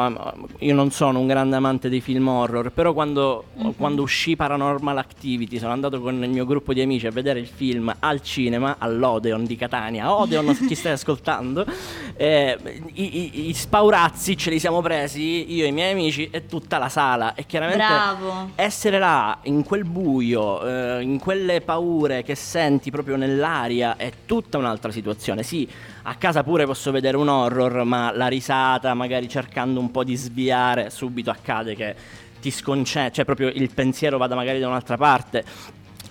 io 0.61 0.75
non 0.75 0.91
sono 0.91 1.19
un 1.19 1.27
grande 1.27 1.57
amante 1.57 1.89
dei 1.89 2.01
film 2.01 2.29
horror, 2.29 2.71
però 2.71 2.93
quando, 2.93 3.45
Mhm. 3.57 3.75
quando 3.77 4.03
uscì 4.03 4.37
Paranormal 4.37 4.97
Activity 4.99 5.59
sono 5.59 5.73
andato 5.73 6.01
con 6.01 6.23
il 6.23 6.31
mio 6.31 6.47
gruppo 6.47 6.73
di 6.73 6.81
amici 6.81 7.07
a 7.07 7.11
vedere 7.11 7.39
il 7.41 7.47
film 7.47 7.93
al 8.01 8.23
cinema, 8.23 8.77
all'Odeon 8.79 9.45
di 9.45 9.57
Catania. 9.57 10.15
Odeon, 10.15 10.55
se 10.55 10.69
ci 10.69 10.75
stai 10.75 10.93
ascoltando. 10.93 11.65
eh, 12.17 12.57
i, 12.95 13.19
i- 13.19 13.49
i 13.49 13.53
spaurazzi 13.53 14.37
ce 14.37 14.49
li 14.51 14.59
siamo 14.59 14.81
presi 14.81 15.53
io 15.55 15.65
e 15.65 15.69
i 15.69 15.73
miei 15.73 15.93
amici 15.93 16.29
e 16.31 16.47
tutta 16.47 16.79
la 16.79 16.89
sala. 16.89 17.35
E 17.35 17.45
chiaramente 17.47 17.85
Bravo. 17.85 18.51
essere 18.55 18.85
là 18.91 19.39
in 19.43 19.65
quel 19.65 19.85
buio, 19.85 20.67
eh, 20.67 21.03
in 21.03 21.19
quelle 21.19 21.61
paure 21.61 22.23
che 22.23 22.35
senti 22.35 22.91
proprio 22.91 23.17
nell'aria 23.17 23.97
è 23.97 24.13
tutta 24.25 24.59
un'altra 24.59 24.91
situazione. 24.91 25.43
Sì, 25.43 25.69
a 26.03 26.15
casa 26.15 26.43
pure 26.43 26.65
posso 26.65 26.91
vedere 26.91 27.17
un 27.17 27.29
horror, 27.29 27.85
ma 27.85 28.13
la 28.15 28.29
risata, 28.29 28.95
magari 28.95 29.29
cercando 29.29 29.81
un 29.81 29.91
po' 29.91 30.05
di 30.05 30.17
sviare, 30.17 30.91
subito 30.91 31.31
accade 31.31 31.75
che 31.75 31.95
ti 32.41 32.51
sconcentra, 32.51 33.13
cioè 33.13 33.25
proprio 33.25 33.49
il 33.49 33.71
pensiero 33.75 34.19
vada 34.19 34.35
magari 34.35 34.61
da 34.61 34.69
un'altra 34.69 34.97
parte. 34.97 35.45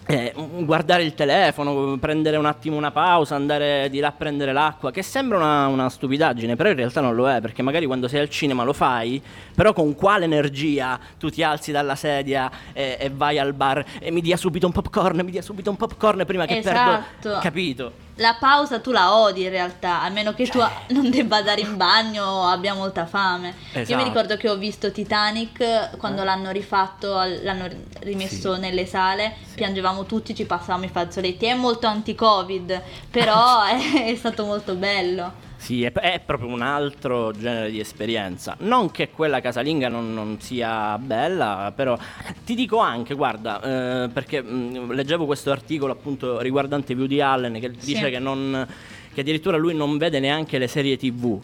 Eh, 0.07 0.33
guardare 0.59 1.01
il 1.03 1.15
telefono, 1.15 1.97
prendere 1.97 2.37
un 2.37 2.45
attimo 2.45 2.77
una 2.77 2.91
pausa, 2.91 3.33
andare 3.35 3.89
di 3.89 3.99
là 3.99 4.09
a 4.09 4.11
prendere 4.11 4.53
l'acqua, 4.53 4.91
che 4.91 5.01
sembra 5.01 5.37
una, 5.37 5.65
una 5.67 5.89
stupidaggine, 5.89 6.55
però 6.55 6.69
in 6.69 6.75
realtà 6.75 7.01
non 7.01 7.15
lo 7.15 7.27
è, 7.29 7.41
perché 7.41 7.63
magari 7.63 7.87
quando 7.87 8.07
sei 8.07 8.19
al 8.19 8.29
cinema 8.29 8.63
lo 8.63 8.73
fai, 8.73 9.19
però 9.55 9.73
con 9.73 9.95
quale 9.95 10.25
energia 10.25 10.99
tu 11.17 11.29
ti 11.31 11.41
alzi 11.41 11.71
dalla 11.71 11.95
sedia 11.95 12.51
e, 12.71 12.97
e 12.99 13.09
vai 13.09 13.39
al 13.39 13.53
bar 13.53 13.83
e 13.99 14.11
mi 14.11 14.21
dia 14.21 14.37
subito 14.37 14.67
un 14.67 14.73
popcorn, 14.73 15.21
mi 15.23 15.31
dia 15.31 15.41
subito 15.41 15.71
un 15.71 15.75
popcorn 15.77 16.23
prima 16.25 16.45
che 16.45 16.57
Esatto. 16.57 17.03
perdo... 17.21 17.39
Capito? 17.39 18.03
La 18.19 18.37
pausa 18.39 18.79
tu 18.79 18.91
la 18.91 19.13
odi 19.13 19.43
in 19.43 19.49
realtà, 19.49 20.01
a 20.01 20.07
meno 20.07 20.33
che 20.33 20.47
tu 20.47 20.59
non 20.93 21.09
debba 21.09 21.37
andare 21.37 21.59
in 21.59 21.75
bagno 21.75 22.23
o 22.23 22.43
abbia 22.45 22.73
molta 22.73 23.05
fame. 23.05 23.47
Io 23.73 23.81
Esatto. 23.81 23.97
mi 23.97 24.03
ricordo 24.07 24.37
che 24.37 24.47
ho 24.49 24.55
visto 24.55 24.89
Titanic 24.89 25.59
eh, 25.59 25.89
quando 25.97 26.23
l'hanno 26.23 26.51
rifatto, 26.51 27.09
l'hanno 27.13 27.67
rimesso 27.99 28.53
Sì. 28.53 28.59
nelle 28.61 28.85
sale, 28.85 29.33
piangevamo 29.53 29.94
eravamo 29.95 30.05
tutti, 30.05 30.35
ci 30.35 30.45
passavamo 30.45 30.85
i 30.85 30.89
fazzoletti. 30.89 31.45
È 31.45 31.55
molto 31.55 31.87
anti-covid, 31.87 32.81
però 33.09 33.63
è, 33.65 34.11
è 34.11 34.15
stato 34.15 34.45
molto 34.45 34.75
bello. 34.75 35.43
Sì, 35.57 35.83
è, 35.83 35.91
è, 35.91 36.21
proprio 36.23 36.49
un 36.49 36.61
altro 36.61 37.31
genere 37.31 37.71
di 37.71 37.79
esperienza. 37.79 38.55
Non 38.59 38.91
che 38.91 39.09
quella 39.09 39.39
casalinga 39.39 39.87
non, 39.87 40.13
non 40.13 40.39
sia 40.39 40.97
bella, 40.97 41.71
però 41.73 41.97
ti 42.43 42.53
dico 42.53 42.77
anche, 42.77 43.15
guarda, 43.15 44.03
eh, 44.03 44.09
perché 44.09 44.41
mh, 44.41 44.91
leggevo 44.91 45.25
questo 45.25 45.51
articolo 45.51 45.93
appunto 45.93 46.39
riguardante 46.39 46.93
Woody 46.93 47.21
Allen 47.21 47.59
che 47.59 47.71
sì. 47.77 47.93
dice 47.93 48.09
che, 48.09 48.19
non, 48.19 48.67
che 49.13 49.21
addirittura 49.21 49.57
lui 49.57 49.73
non 49.73 49.97
vede 49.97 50.19
neanche 50.19 50.57
le 50.57 50.67
serie 50.67 50.97
tv. 50.97 51.41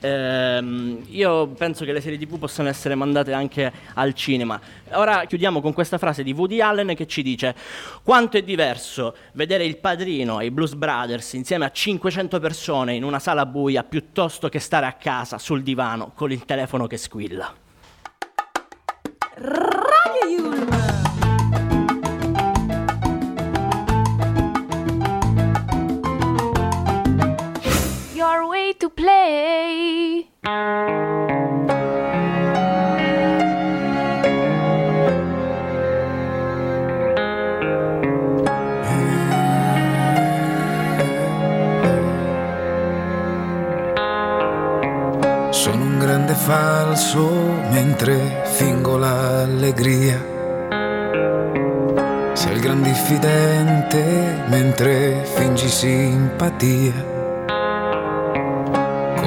Ehm, 0.00 1.02
io 1.08 1.48
penso 1.48 1.84
che 1.84 1.92
le 1.92 2.00
serie 2.00 2.18
TV 2.18 2.38
possano 2.38 2.68
essere 2.68 2.94
mandate 2.94 3.32
anche 3.32 3.72
al 3.94 4.14
cinema. 4.14 4.60
Ora 4.92 5.24
chiudiamo 5.24 5.60
con 5.60 5.72
questa 5.72 5.98
frase 5.98 6.22
di 6.22 6.32
Woody 6.32 6.60
Allen 6.60 6.94
che 6.94 7.06
ci 7.06 7.22
dice: 7.22 7.54
Quanto 8.02 8.36
è 8.36 8.42
diverso 8.42 9.16
vedere 9.32 9.64
il 9.64 9.78
padrino 9.78 10.40
e 10.40 10.46
i 10.46 10.50
Blues 10.50 10.74
Brothers 10.74 11.32
insieme 11.32 11.64
a 11.64 11.70
500 11.70 12.38
persone 12.38 12.94
in 12.94 13.04
una 13.04 13.18
sala 13.18 13.46
buia 13.46 13.82
piuttosto 13.84 14.48
che 14.48 14.58
stare 14.58 14.86
a 14.86 14.92
casa 14.92 15.38
sul 15.38 15.62
divano 15.62 16.12
con 16.14 16.30
il 16.30 16.44
telefono 16.44 16.86
che 16.86 16.96
squilla. 16.96 17.52
To 28.78 28.90
play. 28.90 30.28
Un 45.72 45.98
grande 45.98 46.34
falso 46.34 47.28
mentre 47.70 48.42
fingo 48.44 48.96
l'allegria. 48.96 50.22
Sei 52.32 52.52
il 52.52 52.60
gran 52.60 52.82
diffidente 52.82 54.44
mentre 54.48 55.24
fingi 55.24 55.68
simpatia 55.68 57.15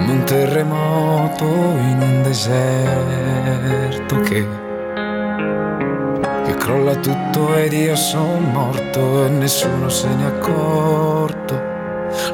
come 0.10 0.18
un 0.18 0.24
terremoto 0.24 1.46
in 1.46 2.00
un 2.02 2.24
deserto 2.24 4.20
che, 4.22 4.48
che 6.46 6.56
crolla 6.56 6.96
tutto 6.96 7.56
ed 7.56 7.74
io 7.74 7.96
sono 7.96 8.40
morto 8.40 9.26
e 9.26 9.30
nessuno 9.30 9.90
se 9.90 10.08
ne 10.08 10.24
è 10.24 10.28
accorto. 10.28 11.68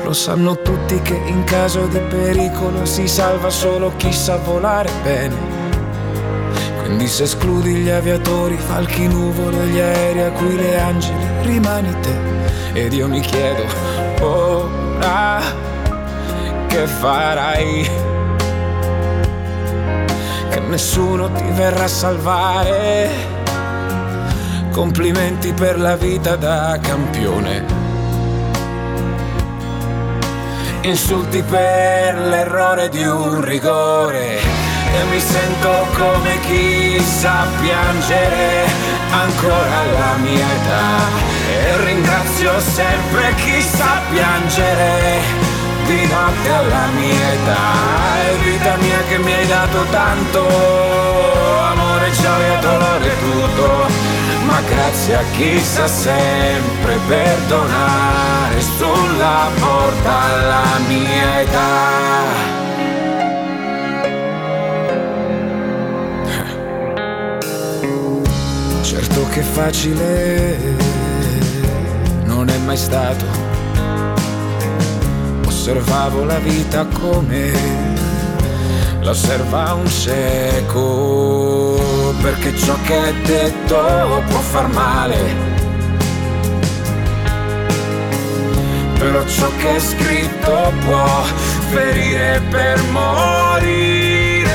Lo 0.04 0.14
sanno 0.14 0.62
tutti 0.62 1.02
che 1.02 1.16
in 1.26 1.44
caso 1.44 1.86
di 1.88 2.00
pericolo 2.00 2.86
si 2.86 3.10
salva 3.10 3.50
solo 3.50 3.92
chi 3.98 4.14
sa 4.14 4.38
volare 4.38 4.90
bene. 5.04 5.36
Quindi 6.82 7.08
se 7.08 7.24
escludi 7.24 7.74
gli 7.76 7.90
aviatori, 7.90 8.56
falchi 8.56 9.08
nuvole, 9.08 9.66
gli 9.68 9.80
aerei 9.80 10.24
a 10.24 10.32
cui 10.32 10.56
le 10.56 10.80
angeli, 10.80 11.26
rimani 11.42 11.94
te. 12.00 12.16
Ed 12.74 12.94
io 12.94 13.08
mi 13.08 13.20
chiedo, 13.20 13.64
ora 14.22 15.75
che 16.76 16.88
farai, 16.88 17.90
che 20.50 20.60
nessuno 20.60 21.32
ti 21.32 21.46
verrà 21.52 21.86
a 21.86 21.88
salvare. 21.88 23.10
Complimenti 24.72 25.54
per 25.54 25.80
la 25.80 25.96
vita 25.96 26.36
da 26.36 26.78
campione. 26.82 27.64
Insulti 30.82 31.42
per 31.44 32.18
l'errore 32.18 32.90
di 32.90 33.06
un 33.06 33.42
rigore. 33.42 34.40
E 34.40 35.04
mi 35.10 35.20
sento 35.22 35.72
come 35.96 36.40
chi 36.42 37.00
sa 37.00 37.48
piangere 37.62 38.66
ancora 39.12 39.80
alla 39.80 40.16
mia 40.18 40.46
età. 40.46 41.24
E 41.54 41.86
ringrazio 41.86 42.60
sempre 42.60 43.34
chi 43.36 43.62
sa 43.62 44.02
piangere 44.12 45.45
di 45.86 46.06
notte 46.08 46.50
alla 46.50 46.88
mia 46.96 47.32
età. 47.34 47.64
È 48.26 48.36
vita 48.44 48.76
mia 48.78 49.02
che 49.08 49.18
mi 49.20 49.34
hai 49.34 49.48
dato 49.48 49.84
tanto. 49.90 50.48
Amore, 51.60 52.12
gioia, 52.12 52.60
dolore, 52.60 53.12
tutto. 53.20 53.88
Ma 54.46 54.62
grazie 54.62 55.16
a 55.16 55.24
chi 55.32 55.60
sa 55.60 55.88
sempre 55.88 56.98
perdonare 57.08 58.62
Sulla 58.62 59.50
porta 59.60 60.22
alla 60.22 60.80
mia 60.88 61.42
età. 61.42 62.64
Certo 68.82 69.28
che 69.30 69.42
facile 69.42 70.58
non 72.26 72.50
è 72.50 72.58
mai 72.60 72.78
stato 72.78 73.45
osservavo 75.68 76.26
la 76.26 76.38
vita 76.38 76.86
come 76.86 77.52
l'osserva 79.00 79.74
un 79.74 79.88
cieco, 79.88 81.82
perché 82.22 82.56
ciò 82.56 82.76
che 82.84 83.08
è 83.08 83.14
detto 83.26 84.22
può 84.30 84.40
far 84.42 84.68
male. 84.68 85.18
Però 89.00 89.26
ciò 89.26 89.50
che 89.58 89.78
è 89.78 89.80
scritto 89.80 90.72
può 90.86 91.24
ferire 91.72 92.44
per 92.52 92.80
morire. 92.92 94.52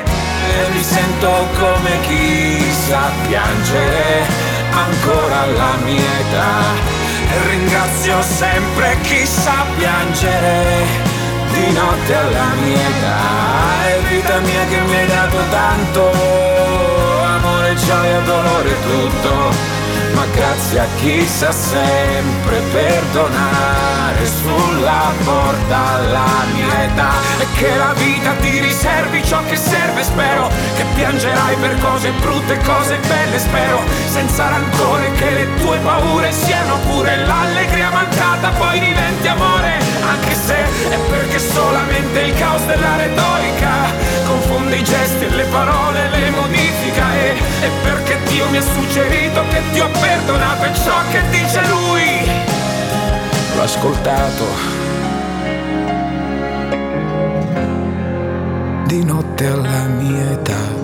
E 0.00 0.70
mi 0.72 0.82
sento 0.82 1.28
come 1.58 2.00
chi 2.06 2.72
sa 2.88 3.10
piangere 3.28 4.24
ancora 4.72 5.42
alla 5.42 5.76
mia 5.84 6.18
età 6.20 6.99
ringrazio 7.48 8.22
sempre 8.22 8.96
chi 9.02 9.24
sa 9.26 9.64
piangere 9.76 10.84
di 11.52 11.72
notte 11.72 12.14
alla 12.14 12.48
mia 12.62 12.88
età. 12.88 13.86
È 13.86 13.98
vita 14.08 14.38
mia 14.40 14.64
che 14.66 14.80
mi 14.80 14.94
hai 14.96 15.06
dato 15.06 15.36
tanto 15.50 16.10
amore, 17.22 17.74
gioia, 17.74 18.20
dolore, 18.20 18.74
tutto 18.82 19.79
ma 20.20 20.26
grazie 20.34 20.80
a 20.80 20.86
chi 20.98 21.26
sa 21.26 21.50
sempre 21.50 22.60
perdonare 22.72 24.26
sulla 24.26 25.12
porta 25.24 25.94
alla 25.94 26.44
mia 26.52 26.84
età. 26.84 27.10
E 27.38 27.46
che 27.56 27.74
la 27.74 27.94
vita 27.94 28.32
ti 28.32 28.58
riservi 28.58 29.24
ciò 29.24 29.42
che 29.44 29.56
serve 29.56 30.02
spero. 30.02 30.50
Che 30.76 30.84
piangerai 30.94 31.56
per 31.56 31.78
cose 31.80 32.10
brutte 32.20 32.58
cose 32.58 32.98
belle 33.08 33.38
spero. 33.38 33.80
Senza 34.08 34.50
rancore 34.50 35.10
che 35.12 35.30
le 35.30 35.54
tue 35.54 35.78
paure 35.78 36.32
siano 36.32 36.76
pure 36.90 37.16
l'allegria 37.24 37.90
mancata 37.90 38.50
poi 38.50 38.78
diventi 38.78 39.26
amore. 39.26 39.78
Anche 40.02 40.34
se 40.34 40.56
è 40.90 40.98
perché 41.08 41.38
solamente 41.38 42.20
il 42.20 42.34
caos 42.34 42.64
della 42.66 42.96
retorica 42.96 44.09
confonde 44.50 44.76
i 44.76 44.84
gesti 44.84 45.24
e 45.24 45.30
le 45.30 45.44
parole 45.44 46.10
le 46.10 46.30
modifica 46.30 47.14
e, 47.14 47.36
e 47.62 47.68
perché 47.84 48.18
Dio 48.26 48.48
mi 48.50 48.56
ha 48.56 48.62
suggerito 48.62 49.42
che 49.48 49.62
ti 49.72 49.80
ho 49.80 49.88
perdonato 50.00 50.64
e 50.64 50.74
ciò 50.74 50.98
che 51.10 51.20
dice 51.30 51.60
lui. 51.68 52.28
L'ho 53.54 53.62
ascoltato. 53.62 54.44
Di 58.86 59.04
notte 59.04 59.46
alla 59.46 59.86
mia 59.86 60.30
età. 60.32 60.78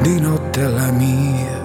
Di 0.00 0.20
notte 0.20 0.62
alla 0.62 0.90
mia 0.92 1.55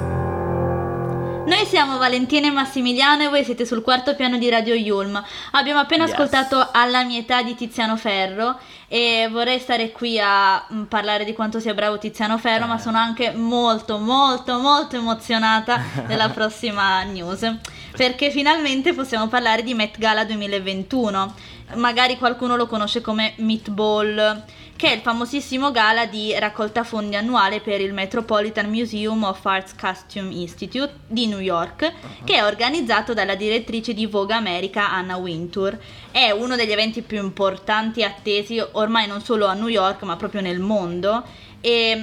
noi 1.62 1.70
siamo 1.70 2.00
Valentina 2.00 2.48
e 2.48 2.50
Massimiliano 2.52 3.22
e 3.22 3.28
voi 3.28 3.44
siete 3.44 3.68
sul 3.68 3.84
quarto 3.84 4.16
piano 4.16 4.40
di 4.40 4.50
Radio 4.50 4.74
Yulm. 4.74 5.24
Abbiamo 5.52 5.80
appena 5.80 6.06
yes. 6.06 6.14
ascoltato 6.14 6.70
Alla 6.72 7.04
mia 7.04 7.20
età 7.20 7.44
di 7.44 7.54
Tiziano 7.54 7.98
Ferro 7.98 8.58
e 8.88 9.28
vorrei 9.32 9.60
stare 9.60 9.92
qui 9.92 10.20
a 10.20 10.66
mm, 10.74 10.86
parlare 10.86 11.24
di 11.24 11.34
quanto 11.34 11.60
sia 11.60 11.76
bravo 11.76 12.00
Tiziano 12.00 12.40
Ferro, 12.40 12.64
eh. 12.64 12.68
ma 12.68 12.80
sono 12.80 12.98
anche 12.98 13.32
molto 13.34 14.00
molto 14.00 14.58
molto 14.58 14.96
emozionata 14.96 15.80
della 16.08 16.30
prossima 16.34 17.04
news 17.04 17.48
perché 17.96 18.32
finalmente 18.32 18.94
possiamo 18.94 19.28
parlare 19.28 19.62
di 19.62 19.76
Met 19.76 20.00
Gala 20.00 20.26
2021. 20.26 21.36
Magari 21.76 22.18
qualcuno 22.18 22.56
lo 22.56 22.66
conosce 22.66 23.02
come 23.02 23.34
Meatball 23.38 24.44
che 24.82 24.88
è 24.88 24.96
il 24.96 25.02
famosissimo 25.02 25.70
gala 25.70 26.08
di 26.08 26.34
raccolta 26.40 26.84
fondi 26.84 27.16
annuale 27.16 27.60
per 27.60 27.80
il 27.82 27.94
Metropolitan 27.94 28.68
Museum 28.68 29.22
of 29.22 29.46
Arts 29.46 29.76
Costume 29.80 30.34
Institute 30.34 30.92
di 31.06 31.28
New 31.28 31.38
York, 31.38 31.82
uh-huh. 31.84 32.24
che 32.24 32.38
è 32.38 32.44
organizzato 32.44 33.14
dalla 33.14 33.36
direttrice 33.36 33.94
di 33.94 34.08
Vogue 34.08 34.34
America 34.34 34.90
Anna 34.90 35.18
Wintour. 35.18 35.78
È 36.10 36.32
uno 36.32 36.56
degli 36.56 36.72
eventi 36.72 37.04
più 37.04 37.20
importanti 37.20 38.00
e 38.00 38.06
attesi 38.06 38.60
ormai 38.72 39.06
non 39.06 39.22
solo 39.22 39.46
a 39.46 39.54
New 39.54 39.68
York, 39.68 40.02
ma 40.02 40.16
proprio 40.16 40.42
nel 40.42 40.58
mondo. 40.58 41.26
E 41.62 42.02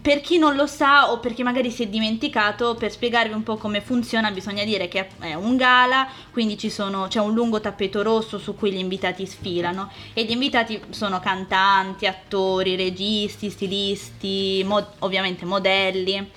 per 0.00 0.20
chi 0.20 0.38
non 0.38 0.54
lo 0.56 0.66
sa 0.66 1.10
o 1.10 1.18
perché 1.18 1.42
magari 1.42 1.70
si 1.70 1.82
è 1.82 1.86
dimenticato, 1.86 2.74
per 2.74 2.90
spiegarvi 2.90 3.34
un 3.34 3.42
po' 3.42 3.56
come 3.56 3.80
funziona, 3.80 4.30
bisogna 4.30 4.64
dire 4.64 4.88
che 4.88 5.08
è 5.18 5.34
un 5.34 5.56
gala, 5.56 6.08
quindi 6.32 6.56
ci 6.56 6.70
sono, 6.70 7.06
c'è 7.08 7.20
un 7.20 7.34
lungo 7.34 7.60
tappeto 7.60 8.02
rosso 8.02 8.38
su 8.38 8.54
cui 8.56 8.72
gli 8.72 8.78
invitati 8.78 9.26
sfilano 9.26 9.90
e 10.14 10.24
gli 10.24 10.30
invitati 10.30 10.80
sono 10.90 11.20
cantanti, 11.20 12.06
attori, 12.06 12.76
registi, 12.76 13.50
stilisti, 13.50 14.62
mo- 14.66 14.92
ovviamente 15.00 15.44
modelli. 15.44 16.30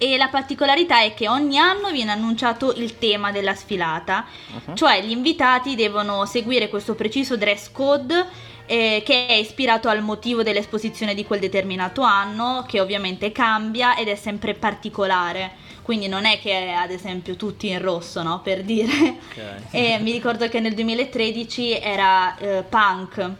E 0.00 0.16
la 0.16 0.28
particolarità 0.28 1.02
è 1.02 1.12
che 1.12 1.28
ogni 1.28 1.58
anno 1.58 1.90
viene 1.90 2.12
annunciato 2.12 2.72
il 2.72 2.98
tema 2.98 3.32
della 3.32 3.56
sfilata, 3.56 4.24
uh-huh. 4.64 4.76
cioè 4.76 5.02
gli 5.02 5.10
invitati 5.10 5.74
devono 5.74 6.24
seguire 6.24 6.68
questo 6.68 6.94
preciso 6.94 7.36
dress 7.36 7.68
code 7.72 8.46
eh, 8.68 9.02
che 9.02 9.26
è 9.26 9.32
ispirato 9.32 9.88
al 9.88 10.02
motivo 10.02 10.42
dell'esposizione 10.42 11.14
di 11.14 11.24
quel 11.24 11.40
determinato 11.40 12.02
anno, 12.02 12.66
che 12.68 12.80
ovviamente 12.80 13.32
cambia 13.32 13.96
ed 13.96 14.08
è 14.08 14.14
sempre 14.14 14.52
particolare. 14.52 15.52
Quindi 15.80 16.06
non 16.06 16.26
è 16.26 16.38
che 16.38 16.50
è, 16.50 16.68
ad 16.72 16.90
esempio 16.90 17.34
tutti 17.34 17.68
in 17.68 17.80
rosso, 17.80 18.22
no? 18.22 18.40
Per 18.42 18.62
dire. 18.62 19.16
Okay. 19.30 19.94
e 19.94 19.98
mi 20.00 20.12
ricordo 20.12 20.46
che 20.48 20.60
nel 20.60 20.74
2013 20.74 21.80
era 21.80 22.36
eh, 22.36 22.62
punk. 22.68 23.30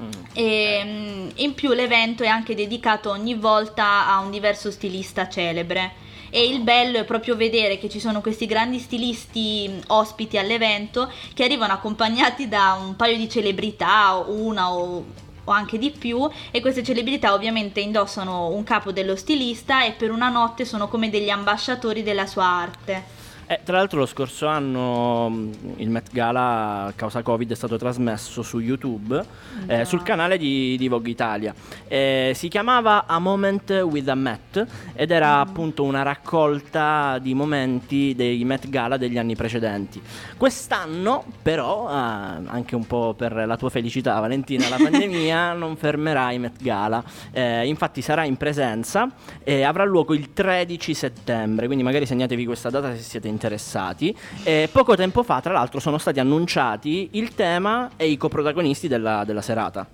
Mm. 0.00 0.08
E 0.32 0.82
mm, 0.84 1.28
in 1.34 1.54
più 1.54 1.72
l'evento 1.72 2.22
è 2.22 2.28
anche 2.28 2.54
dedicato 2.54 3.10
ogni 3.10 3.34
volta 3.34 4.06
a 4.06 4.20
un 4.20 4.30
diverso 4.30 4.70
stilista 4.70 5.28
celebre 5.28 6.08
e 6.30 6.46
il 6.46 6.60
bello 6.60 6.98
è 6.98 7.04
proprio 7.04 7.36
vedere 7.36 7.78
che 7.78 7.88
ci 7.88 8.00
sono 8.00 8.20
questi 8.20 8.46
grandi 8.46 8.78
stilisti 8.78 9.70
ospiti 9.88 10.38
all'evento 10.38 11.12
che 11.34 11.44
arrivano 11.44 11.72
accompagnati 11.72 12.48
da 12.48 12.78
un 12.80 12.96
paio 12.96 13.16
di 13.16 13.28
celebrità, 13.28 14.22
una 14.26 14.72
o, 14.72 15.04
o 15.44 15.50
anche 15.50 15.78
di 15.78 15.90
più 15.90 16.28
e 16.50 16.60
queste 16.60 16.82
celebrità 16.82 17.34
ovviamente 17.34 17.80
indossano 17.80 18.48
un 18.48 18.62
capo 18.62 18.92
dello 18.92 19.16
stilista 19.16 19.84
e 19.84 19.92
per 19.92 20.10
una 20.10 20.28
notte 20.28 20.64
sono 20.64 20.88
come 20.88 21.10
degli 21.10 21.30
ambasciatori 21.30 22.02
della 22.02 22.26
sua 22.26 22.44
arte. 22.44 23.18
Eh, 23.50 23.62
tra 23.64 23.78
l'altro 23.78 23.98
lo 23.98 24.06
scorso 24.06 24.46
anno 24.46 25.28
mm, 25.28 25.52
il 25.78 25.90
Met 25.90 26.12
Gala 26.12 26.84
a 26.84 26.92
causa 26.92 27.20
Covid 27.20 27.50
è 27.50 27.56
stato 27.56 27.76
trasmesso 27.76 28.42
su 28.42 28.60
YouTube, 28.60 29.20
eh, 29.66 29.84
sul 29.84 30.04
canale 30.04 30.38
di, 30.38 30.76
di 30.78 30.86
Vogue 30.86 31.10
Italia. 31.10 31.52
Eh, 31.88 32.30
si 32.36 32.46
chiamava 32.46 33.06
A 33.06 33.18
Moment 33.18 33.72
with 33.72 34.08
a 34.08 34.14
Met 34.14 34.64
ed 34.94 35.10
era 35.10 35.38
mm. 35.38 35.40
appunto 35.48 35.82
una 35.82 36.02
raccolta 36.02 37.18
di 37.20 37.34
momenti 37.34 38.14
dei 38.14 38.44
Met 38.44 38.68
Gala 38.68 38.96
degli 38.96 39.18
anni 39.18 39.34
precedenti. 39.34 40.00
Quest'anno 40.36 41.24
però, 41.42 41.88
ah, 41.88 42.40
anche 42.46 42.76
un 42.76 42.86
po' 42.86 43.14
per 43.14 43.32
la 43.34 43.56
tua 43.56 43.68
felicità 43.68 44.20
Valentina, 44.20 44.68
la 44.68 44.76
pandemia 44.80 45.54
non 45.54 45.74
fermerà 45.74 46.30
i 46.30 46.38
Met 46.38 46.62
Gala. 46.62 47.02
Eh, 47.32 47.66
infatti 47.66 48.00
sarà 48.00 48.22
in 48.22 48.36
presenza 48.36 49.10
e 49.42 49.64
avrà 49.64 49.82
luogo 49.82 50.14
il 50.14 50.32
13 50.32 50.94
settembre, 50.94 51.66
quindi 51.66 51.82
magari 51.82 52.06
segnatevi 52.06 52.44
questa 52.44 52.70
data 52.70 52.94
se 52.94 53.02
siete 53.02 53.26
in 53.26 53.38
interessati. 53.40 54.14
E 54.42 54.68
poco 54.70 54.94
tempo 54.94 55.22
fa, 55.22 55.40
tra 55.40 55.52
l'altro, 55.52 55.80
sono 55.80 55.96
stati 55.96 56.20
annunciati 56.20 57.08
il 57.12 57.34
tema 57.34 57.90
e 57.96 58.08
i 58.08 58.16
coprotagonisti 58.18 58.86
della, 58.86 59.24
della 59.24 59.42
serata. 59.42 59.88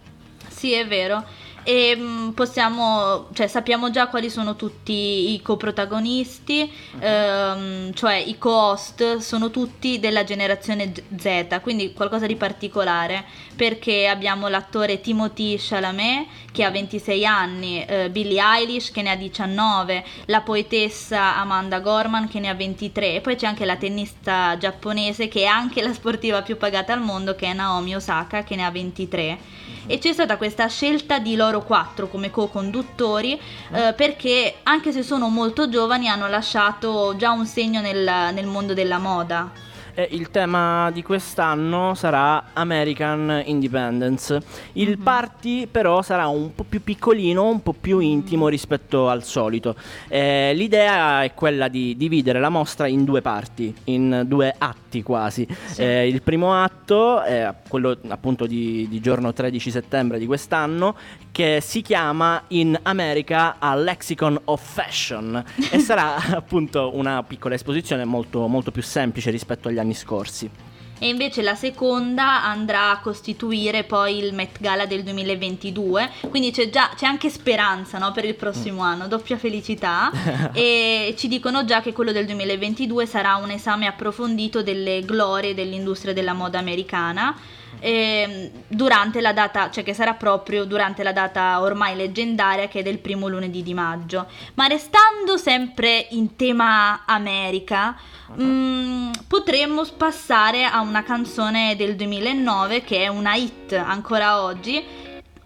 Sì, 0.48 0.72
è 0.72 0.86
vero 0.86 1.24
e 1.66 1.96
mm, 1.96 2.28
possiamo, 2.28 3.26
cioè 3.32 3.48
sappiamo 3.48 3.90
già 3.90 4.06
quali 4.06 4.30
sono 4.30 4.54
tutti 4.54 5.32
i 5.32 5.42
coprotagonisti, 5.42 6.72
uh-huh. 6.92 7.00
ehm, 7.00 7.92
cioè 7.92 8.14
i 8.14 8.38
co-host 8.38 9.16
sono 9.16 9.50
tutti 9.50 9.98
della 9.98 10.22
generazione 10.22 10.92
Z, 10.92 11.60
quindi 11.62 11.92
qualcosa 11.92 12.26
di 12.26 12.36
particolare, 12.36 13.24
perché 13.56 14.06
abbiamo 14.06 14.46
l'attore 14.46 15.00
Timothy 15.00 15.56
Chalamet 15.58 16.26
che 16.52 16.62
ha 16.62 16.70
26 16.70 17.26
anni, 17.26 17.84
eh, 17.84 18.10
Billie 18.10 18.40
Eilish 18.40 18.92
che 18.92 19.02
ne 19.02 19.10
ha 19.10 19.16
19, 19.16 20.04
la 20.26 20.42
poetessa 20.42 21.34
Amanda 21.34 21.80
Gorman 21.80 22.28
che 22.28 22.38
ne 22.38 22.48
ha 22.48 22.54
23 22.54 23.16
e 23.16 23.20
poi 23.20 23.34
c'è 23.34 23.46
anche 23.48 23.64
la 23.64 23.76
tennista 23.76 24.56
giapponese 24.56 25.26
che 25.26 25.40
è 25.40 25.46
anche 25.46 25.82
la 25.82 25.92
sportiva 25.92 26.42
più 26.42 26.56
pagata 26.56 26.92
al 26.92 27.00
mondo 27.00 27.34
che 27.34 27.46
è 27.46 27.52
Naomi 27.52 27.96
Osaka 27.96 28.44
che 28.44 28.54
ne 28.54 28.64
ha 28.64 28.70
23 28.70 29.38
e 29.86 29.98
c'è 29.98 30.12
stata 30.12 30.36
questa 30.36 30.66
scelta 30.68 31.18
di 31.18 31.36
loro 31.36 31.62
quattro 31.62 32.08
come 32.08 32.30
co-conduttori 32.30 33.38
eh, 33.72 33.92
perché 33.96 34.56
anche 34.62 34.92
se 34.92 35.02
sono 35.02 35.28
molto 35.28 35.68
giovani 35.68 36.08
hanno 36.08 36.28
lasciato 36.28 37.14
già 37.16 37.30
un 37.30 37.46
segno 37.46 37.80
nel, 37.80 38.32
nel 38.32 38.46
mondo 38.46 38.74
della 38.74 38.98
moda. 38.98 39.65
E 39.98 40.08
il 40.10 40.30
tema 40.30 40.90
di 40.90 41.02
quest'anno 41.02 41.94
sarà 41.94 42.48
American 42.52 43.42
Independence. 43.46 44.42
Il 44.72 44.88
mm-hmm. 44.90 45.02
party 45.02 45.66
però 45.66 46.02
sarà 46.02 46.26
un 46.26 46.54
po' 46.54 46.64
più 46.68 46.82
piccolino, 46.82 47.48
un 47.48 47.62
po' 47.62 47.72
più 47.72 48.00
intimo 48.00 48.48
rispetto 48.48 49.08
al 49.08 49.24
solito. 49.24 49.74
Eh, 50.08 50.52
l'idea 50.54 51.22
è 51.22 51.32
quella 51.32 51.68
di 51.68 51.96
dividere 51.96 52.40
la 52.40 52.50
mostra 52.50 52.86
in 52.86 53.04
due 53.04 53.22
parti, 53.22 53.74
in 53.84 54.24
due 54.26 54.54
atti 54.58 55.02
quasi. 55.02 55.48
Sì. 55.64 55.80
Eh, 55.80 56.08
il 56.08 56.20
primo 56.20 56.52
atto 56.52 57.22
è 57.22 57.50
quello 57.66 57.96
appunto 58.08 58.44
di, 58.44 58.86
di 58.90 59.00
giorno 59.00 59.32
13 59.32 59.70
settembre 59.70 60.18
di 60.18 60.26
quest'anno 60.26 60.94
che 61.36 61.60
si 61.62 61.82
chiama 61.82 62.44
In 62.48 62.78
America 62.82 63.56
a 63.58 63.74
Lexicon 63.74 64.40
of 64.44 64.62
Fashion 64.62 65.44
e 65.70 65.78
sarà 65.80 66.16
appunto 66.34 66.92
una 66.94 67.22
piccola 67.24 67.54
esposizione 67.54 68.06
molto, 68.06 68.46
molto 68.46 68.70
più 68.70 68.82
semplice 68.82 69.30
rispetto 69.30 69.68
agli 69.68 69.78
anni 69.78 69.85
anni 69.86 69.94
scorsi. 69.94 70.50
E 70.98 71.08
invece 71.08 71.42
la 71.42 71.54
seconda 71.54 72.42
andrà 72.42 72.90
a 72.90 73.00
costituire 73.00 73.84
poi 73.84 74.16
il 74.16 74.32
Met 74.32 74.58
Gala 74.60 74.86
del 74.86 75.02
2022, 75.02 76.10
quindi 76.30 76.50
c'è 76.50 76.70
già 76.70 76.90
c'è 76.96 77.04
anche 77.04 77.28
speranza 77.28 77.98
no, 77.98 78.12
per 78.12 78.24
il 78.24 78.34
prossimo 78.34 78.80
mm. 78.80 78.86
anno, 78.86 79.06
doppia 79.06 79.36
felicità. 79.36 80.10
e 80.54 81.14
ci 81.18 81.28
dicono 81.28 81.66
già 81.66 81.82
che 81.82 81.92
quello 81.92 82.12
del 82.12 82.24
2022 82.24 83.04
sarà 83.04 83.36
un 83.36 83.50
esame 83.50 83.86
approfondito 83.86 84.62
delle 84.62 85.02
glorie 85.04 85.52
dell'industria 85.52 86.14
della 86.14 86.32
moda 86.32 86.58
americana 86.58 87.36
eh, 87.80 88.50
durante 88.68 89.20
la 89.20 89.32
data, 89.32 89.70
cioè 89.70 89.84
che 89.84 89.94
sarà 89.94 90.14
proprio 90.14 90.64
durante 90.64 91.02
la 91.02 91.12
data 91.12 91.60
ormai 91.60 91.96
leggendaria 91.96 92.68
che 92.68 92.80
è 92.80 92.82
del 92.82 92.98
primo 92.98 93.28
lunedì 93.28 93.62
di 93.62 93.74
maggio. 93.74 94.26
Ma 94.54 94.66
restando 94.66 95.36
sempre 95.36 96.06
in 96.10 96.36
tema 96.36 97.04
America, 97.06 97.96
uh-huh. 98.28 98.42
mh, 98.42 99.10
potremmo 99.28 99.84
passare 99.96 100.64
a 100.64 100.80
una 100.80 101.02
canzone 101.02 101.76
del 101.76 101.96
2009 101.96 102.82
che 102.82 103.04
è 103.04 103.08
una 103.08 103.34
hit 103.34 103.72
ancora 103.72 104.42
oggi, 104.42 104.82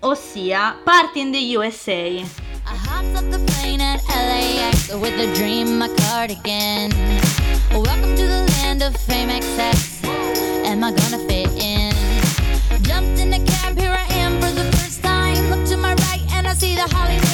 ossia 0.00 0.78
Party 0.82 1.20
in 1.20 1.32
the 1.32 1.56
USA. 1.56 2.48
I 2.66 2.76
hopped 2.86 3.16
off 3.16 3.28
the 3.30 3.38
plane 3.52 3.80
at 3.80 4.00
LAX 4.08 4.92
with 4.94 5.18
a 5.18 5.26
dream, 5.34 5.78
my 5.78 5.88
cardigan. 5.88 6.90
Welcome 7.72 8.14
to 8.14 8.26
the 8.26 8.46
land 8.62 8.82
of 8.82 8.96
fame 8.96 9.30
excess. 9.30 10.00
Am 10.64 10.84
I 10.84 10.92
gonna 10.92 11.18
fit 11.26 11.50
in? 11.60 11.79
Jumped 13.00 13.18
in 13.18 13.30
the 13.30 13.38
cab, 13.50 13.78
here 13.78 13.92
I 13.92 14.04
am 14.12 14.38
for 14.42 14.50
the 14.52 14.70
first 14.76 15.02
time. 15.02 15.50
Look 15.50 15.66
to 15.68 15.78
my 15.78 15.94
right 15.94 16.20
and 16.34 16.46
I 16.46 16.52
see 16.52 16.74
the 16.74 16.82
Hollywood 16.82 17.29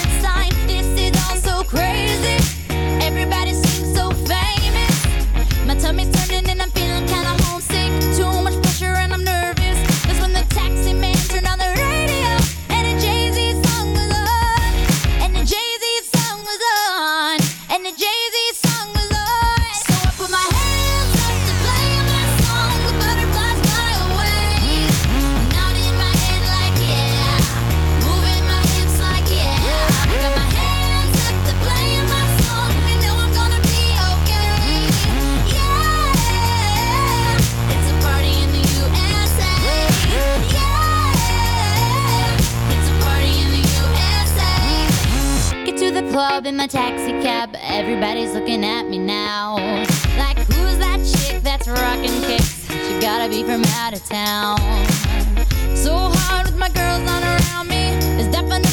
club 46.16 46.46
in 46.46 46.56
my 46.56 46.66
taxi 46.66 47.12
cab. 47.20 47.54
Everybody's 47.60 48.32
looking 48.32 48.64
at 48.64 48.88
me 48.88 48.98
now. 48.98 49.56
Like, 50.16 50.38
who's 50.48 50.78
that 50.78 50.98
chick 51.04 51.42
that's 51.42 51.68
rocking 51.68 52.22
kicks? 52.22 52.66
She 52.70 52.98
gotta 53.00 53.28
be 53.28 53.42
from 53.42 53.62
out 53.80 53.92
of 53.92 54.02
town. 54.06 54.56
So 55.76 55.92
hard 55.94 56.46
with 56.46 56.56
my 56.56 56.70
girls 56.70 57.02
not 57.02 57.22
around 57.22 57.68
me. 57.68 57.90
It's 58.18 58.32
definitely 58.32 58.65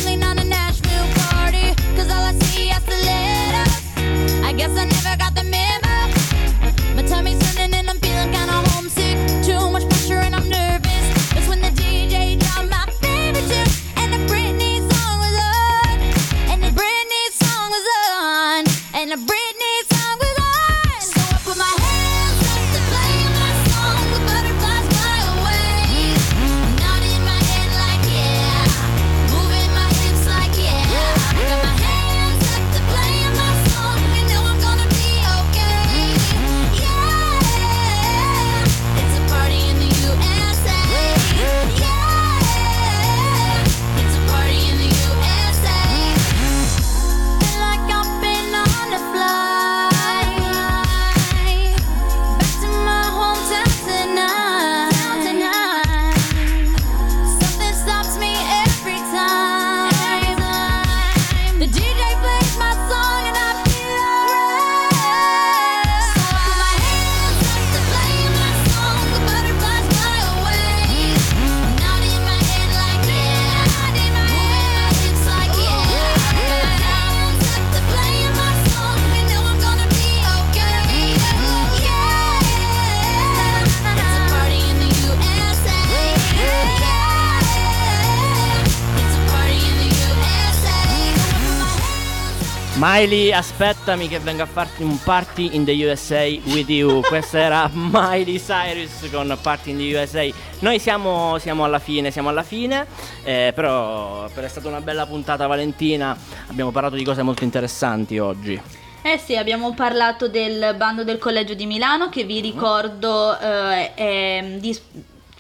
Miley, 92.86 93.32
aspettami 93.32 94.10
che 94.10 94.20
venga 94.20 94.44
a 94.44 94.46
farti 94.46 94.84
un 94.84 95.02
party 95.02 95.56
in 95.56 95.64
the 95.64 95.72
USA 95.86 96.26
with 96.52 96.68
you. 96.68 97.00
Questa 97.00 97.40
era 97.40 97.70
Miley 97.72 98.38
Cyrus 98.38 99.10
con 99.10 99.38
Party 99.42 99.70
in 99.70 99.78
the 99.78 99.96
USA. 99.96 100.28
Noi 100.60 100.80
siamo, 100.80 101.38
siamo 101.38 101.64
alla 101.64 101.80
fine, 101.80 102.12
siamo 102.12 102.28
alla 102.28 102.44
fine, 102.44 102.86
eh, 103.24 103.54
però 103.56 104.28
per 104.34 104.44
è 104.44 104.48
stata 104.50 104.68
una 104.68 104.82
bella 104.82 105.06
puntata 105.06 105.48
Valentina, 105.48 106.14
abbiamo 106.50 106.72
parlato 106.72 106.96
di 106.96 107.06
cose 107.06 107.22
molto 107.22 107.46
interessanti 107.46 108.20
oggi. 108.20 108.62
Eh 109.02 109.18
sì, 109.18 109.38
abbiamo 109.38 109.74
parlato 109.74 110.28
del 110.28 110.76
bando 110.76 111.06
del 111.06 111.20
Collegio 111.20 111.54
di 111.54 111.66
Milano 111.66 112.10
che 112.10 112.26
vi 112.26 112.42
ricordo 112.42 113.40
eh, 113.40 113.94
è 113.94 114.58
dis- 114.60 114.82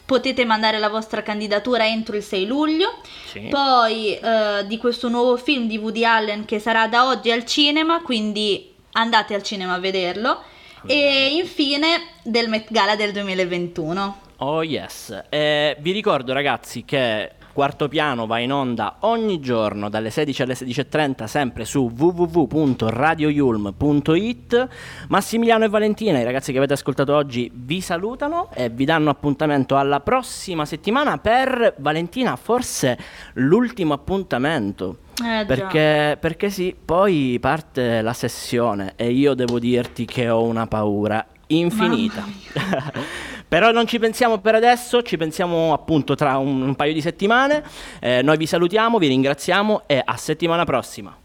potete 0.06 0.46
mandare 0.46 0.80
la 0.80 0.90
vostra 0.90 1.22
candidatura 1.24 1.88
entro 1.88 2.16
il 2.16 2.24
6 2.24 2.46
luglio. 2.46 3.00
Sì. 3.26 3.48
Poi 3.50 4.18
eh, 4.18 4.66
di 4.68 4.78
questo 4.78 5.10
nuovo 5.10 5.38
film 5.38 5.68
di 5.68 5.78
Woody 5.78 6.04
Allen 6.04 6.46
che 6.46 6.60
sarà 6.60 6.88
da 6.88 7.08
oggi 7.08 7.32
al 7.32 7.46
cinema, 7.46 8.02
quindi 8.02 8.74
andate 8.94 9.34
al 9.34 9.44
cinema 9.44 9.74
a 9.74 9.80
vederlo. 9.80 10.44
E 10.86 11.36
infine 11.36 12.18
del 12.24 12.50
Met 12.50 12.68
Gala 12.70 12.98
del 12.98 13.14
2021. 13.14 14.22
Oh 14.38 14.64
yes, 14.64 15.18
Eh, 15.30 15.78
vi 15.80 15.92
ricordo 15.94 16.34
ragazzi 16.34 16.84
che 16.84 17.32
Quarto 17.54 17.88
Piano 17.88 18.26
va 18.26 18.40
in 18.40 18.52
onda 18.52 18.96
ogni 19.02 19.40
giorno 19.40 19.88
dalle 19.88 20.10
16 20.10 20.42
alle 20.42 20.56
16.30 20.56 21.26
sempre 21.26 21.66
su 21.66 21.92
www.radioyulm.it 21.96 24.68
Massimiliano 25.10 25.66
e 25.66 25.70
Valentina, 25.70 26.20
i 26.20 26.24
ragazzi 26.24 26.52
che 26.52 26.58
avete 26.58 26.74
ascoltato 26.74 27.14
oggi, 27.14 27.52
vi 27.54 27.80
salutano 27.80 28.50
e 28.54 28.70
vi 28.70 28.86
danno 28.86 29.12
appuntamento 29.12 29.78
alla 29.78 30.00
prossima 30.00 30.66
settimana 30.66 31.20
per 31.20 31.76
Valentina, 31.78 32.36
forse 32.36 32.98
l'ultimo 33.34 33.94
appuntamento. 33.94 34.98
Eh. 35.24 35.46
Perché, 35.46 36.18
perché 36.20 36.50
sì, 36.50 36.76
poi 36.84 37.38
parte 37.40 38.02
la 38.02 38.14
sessione 38.14 38.94
e 38.96 39.12
io 39.12 39.36
devo 39.36 39.60
dirti 39.60 40.06
che 40.06 40.28
ho 40.28 40.42
una 40.42 40.66
paura 40.66 41.24
infinita. 41.48 42.24
Però 43.54 43.70
non 43.70 43.86
ci 43.86 44.00
pensiamo 44.00 44.40
per 44.40 44.56
adesso, 44.56 45.04
ci 45.04 45.16
pensiamo 45.16 45.74
appunto 45.74 46.16
tra 46.16 46.38
un, 46.38 46.60
un 46.64 46.76
paio 46.76 46.92
di 46.92 47.02
settimane. 47.02 47.62
Eh, 48.00 48.24
noi 48.24 48.36
vi 48.36 48.48
salutiamo, 48.48 48.98
vi 48.98 49.06
ringraziamo 49.06 49.84
e 49.86 50.02
a 50.04 50.18
settimana 50.18 50.66
prossima. 50.66 51.16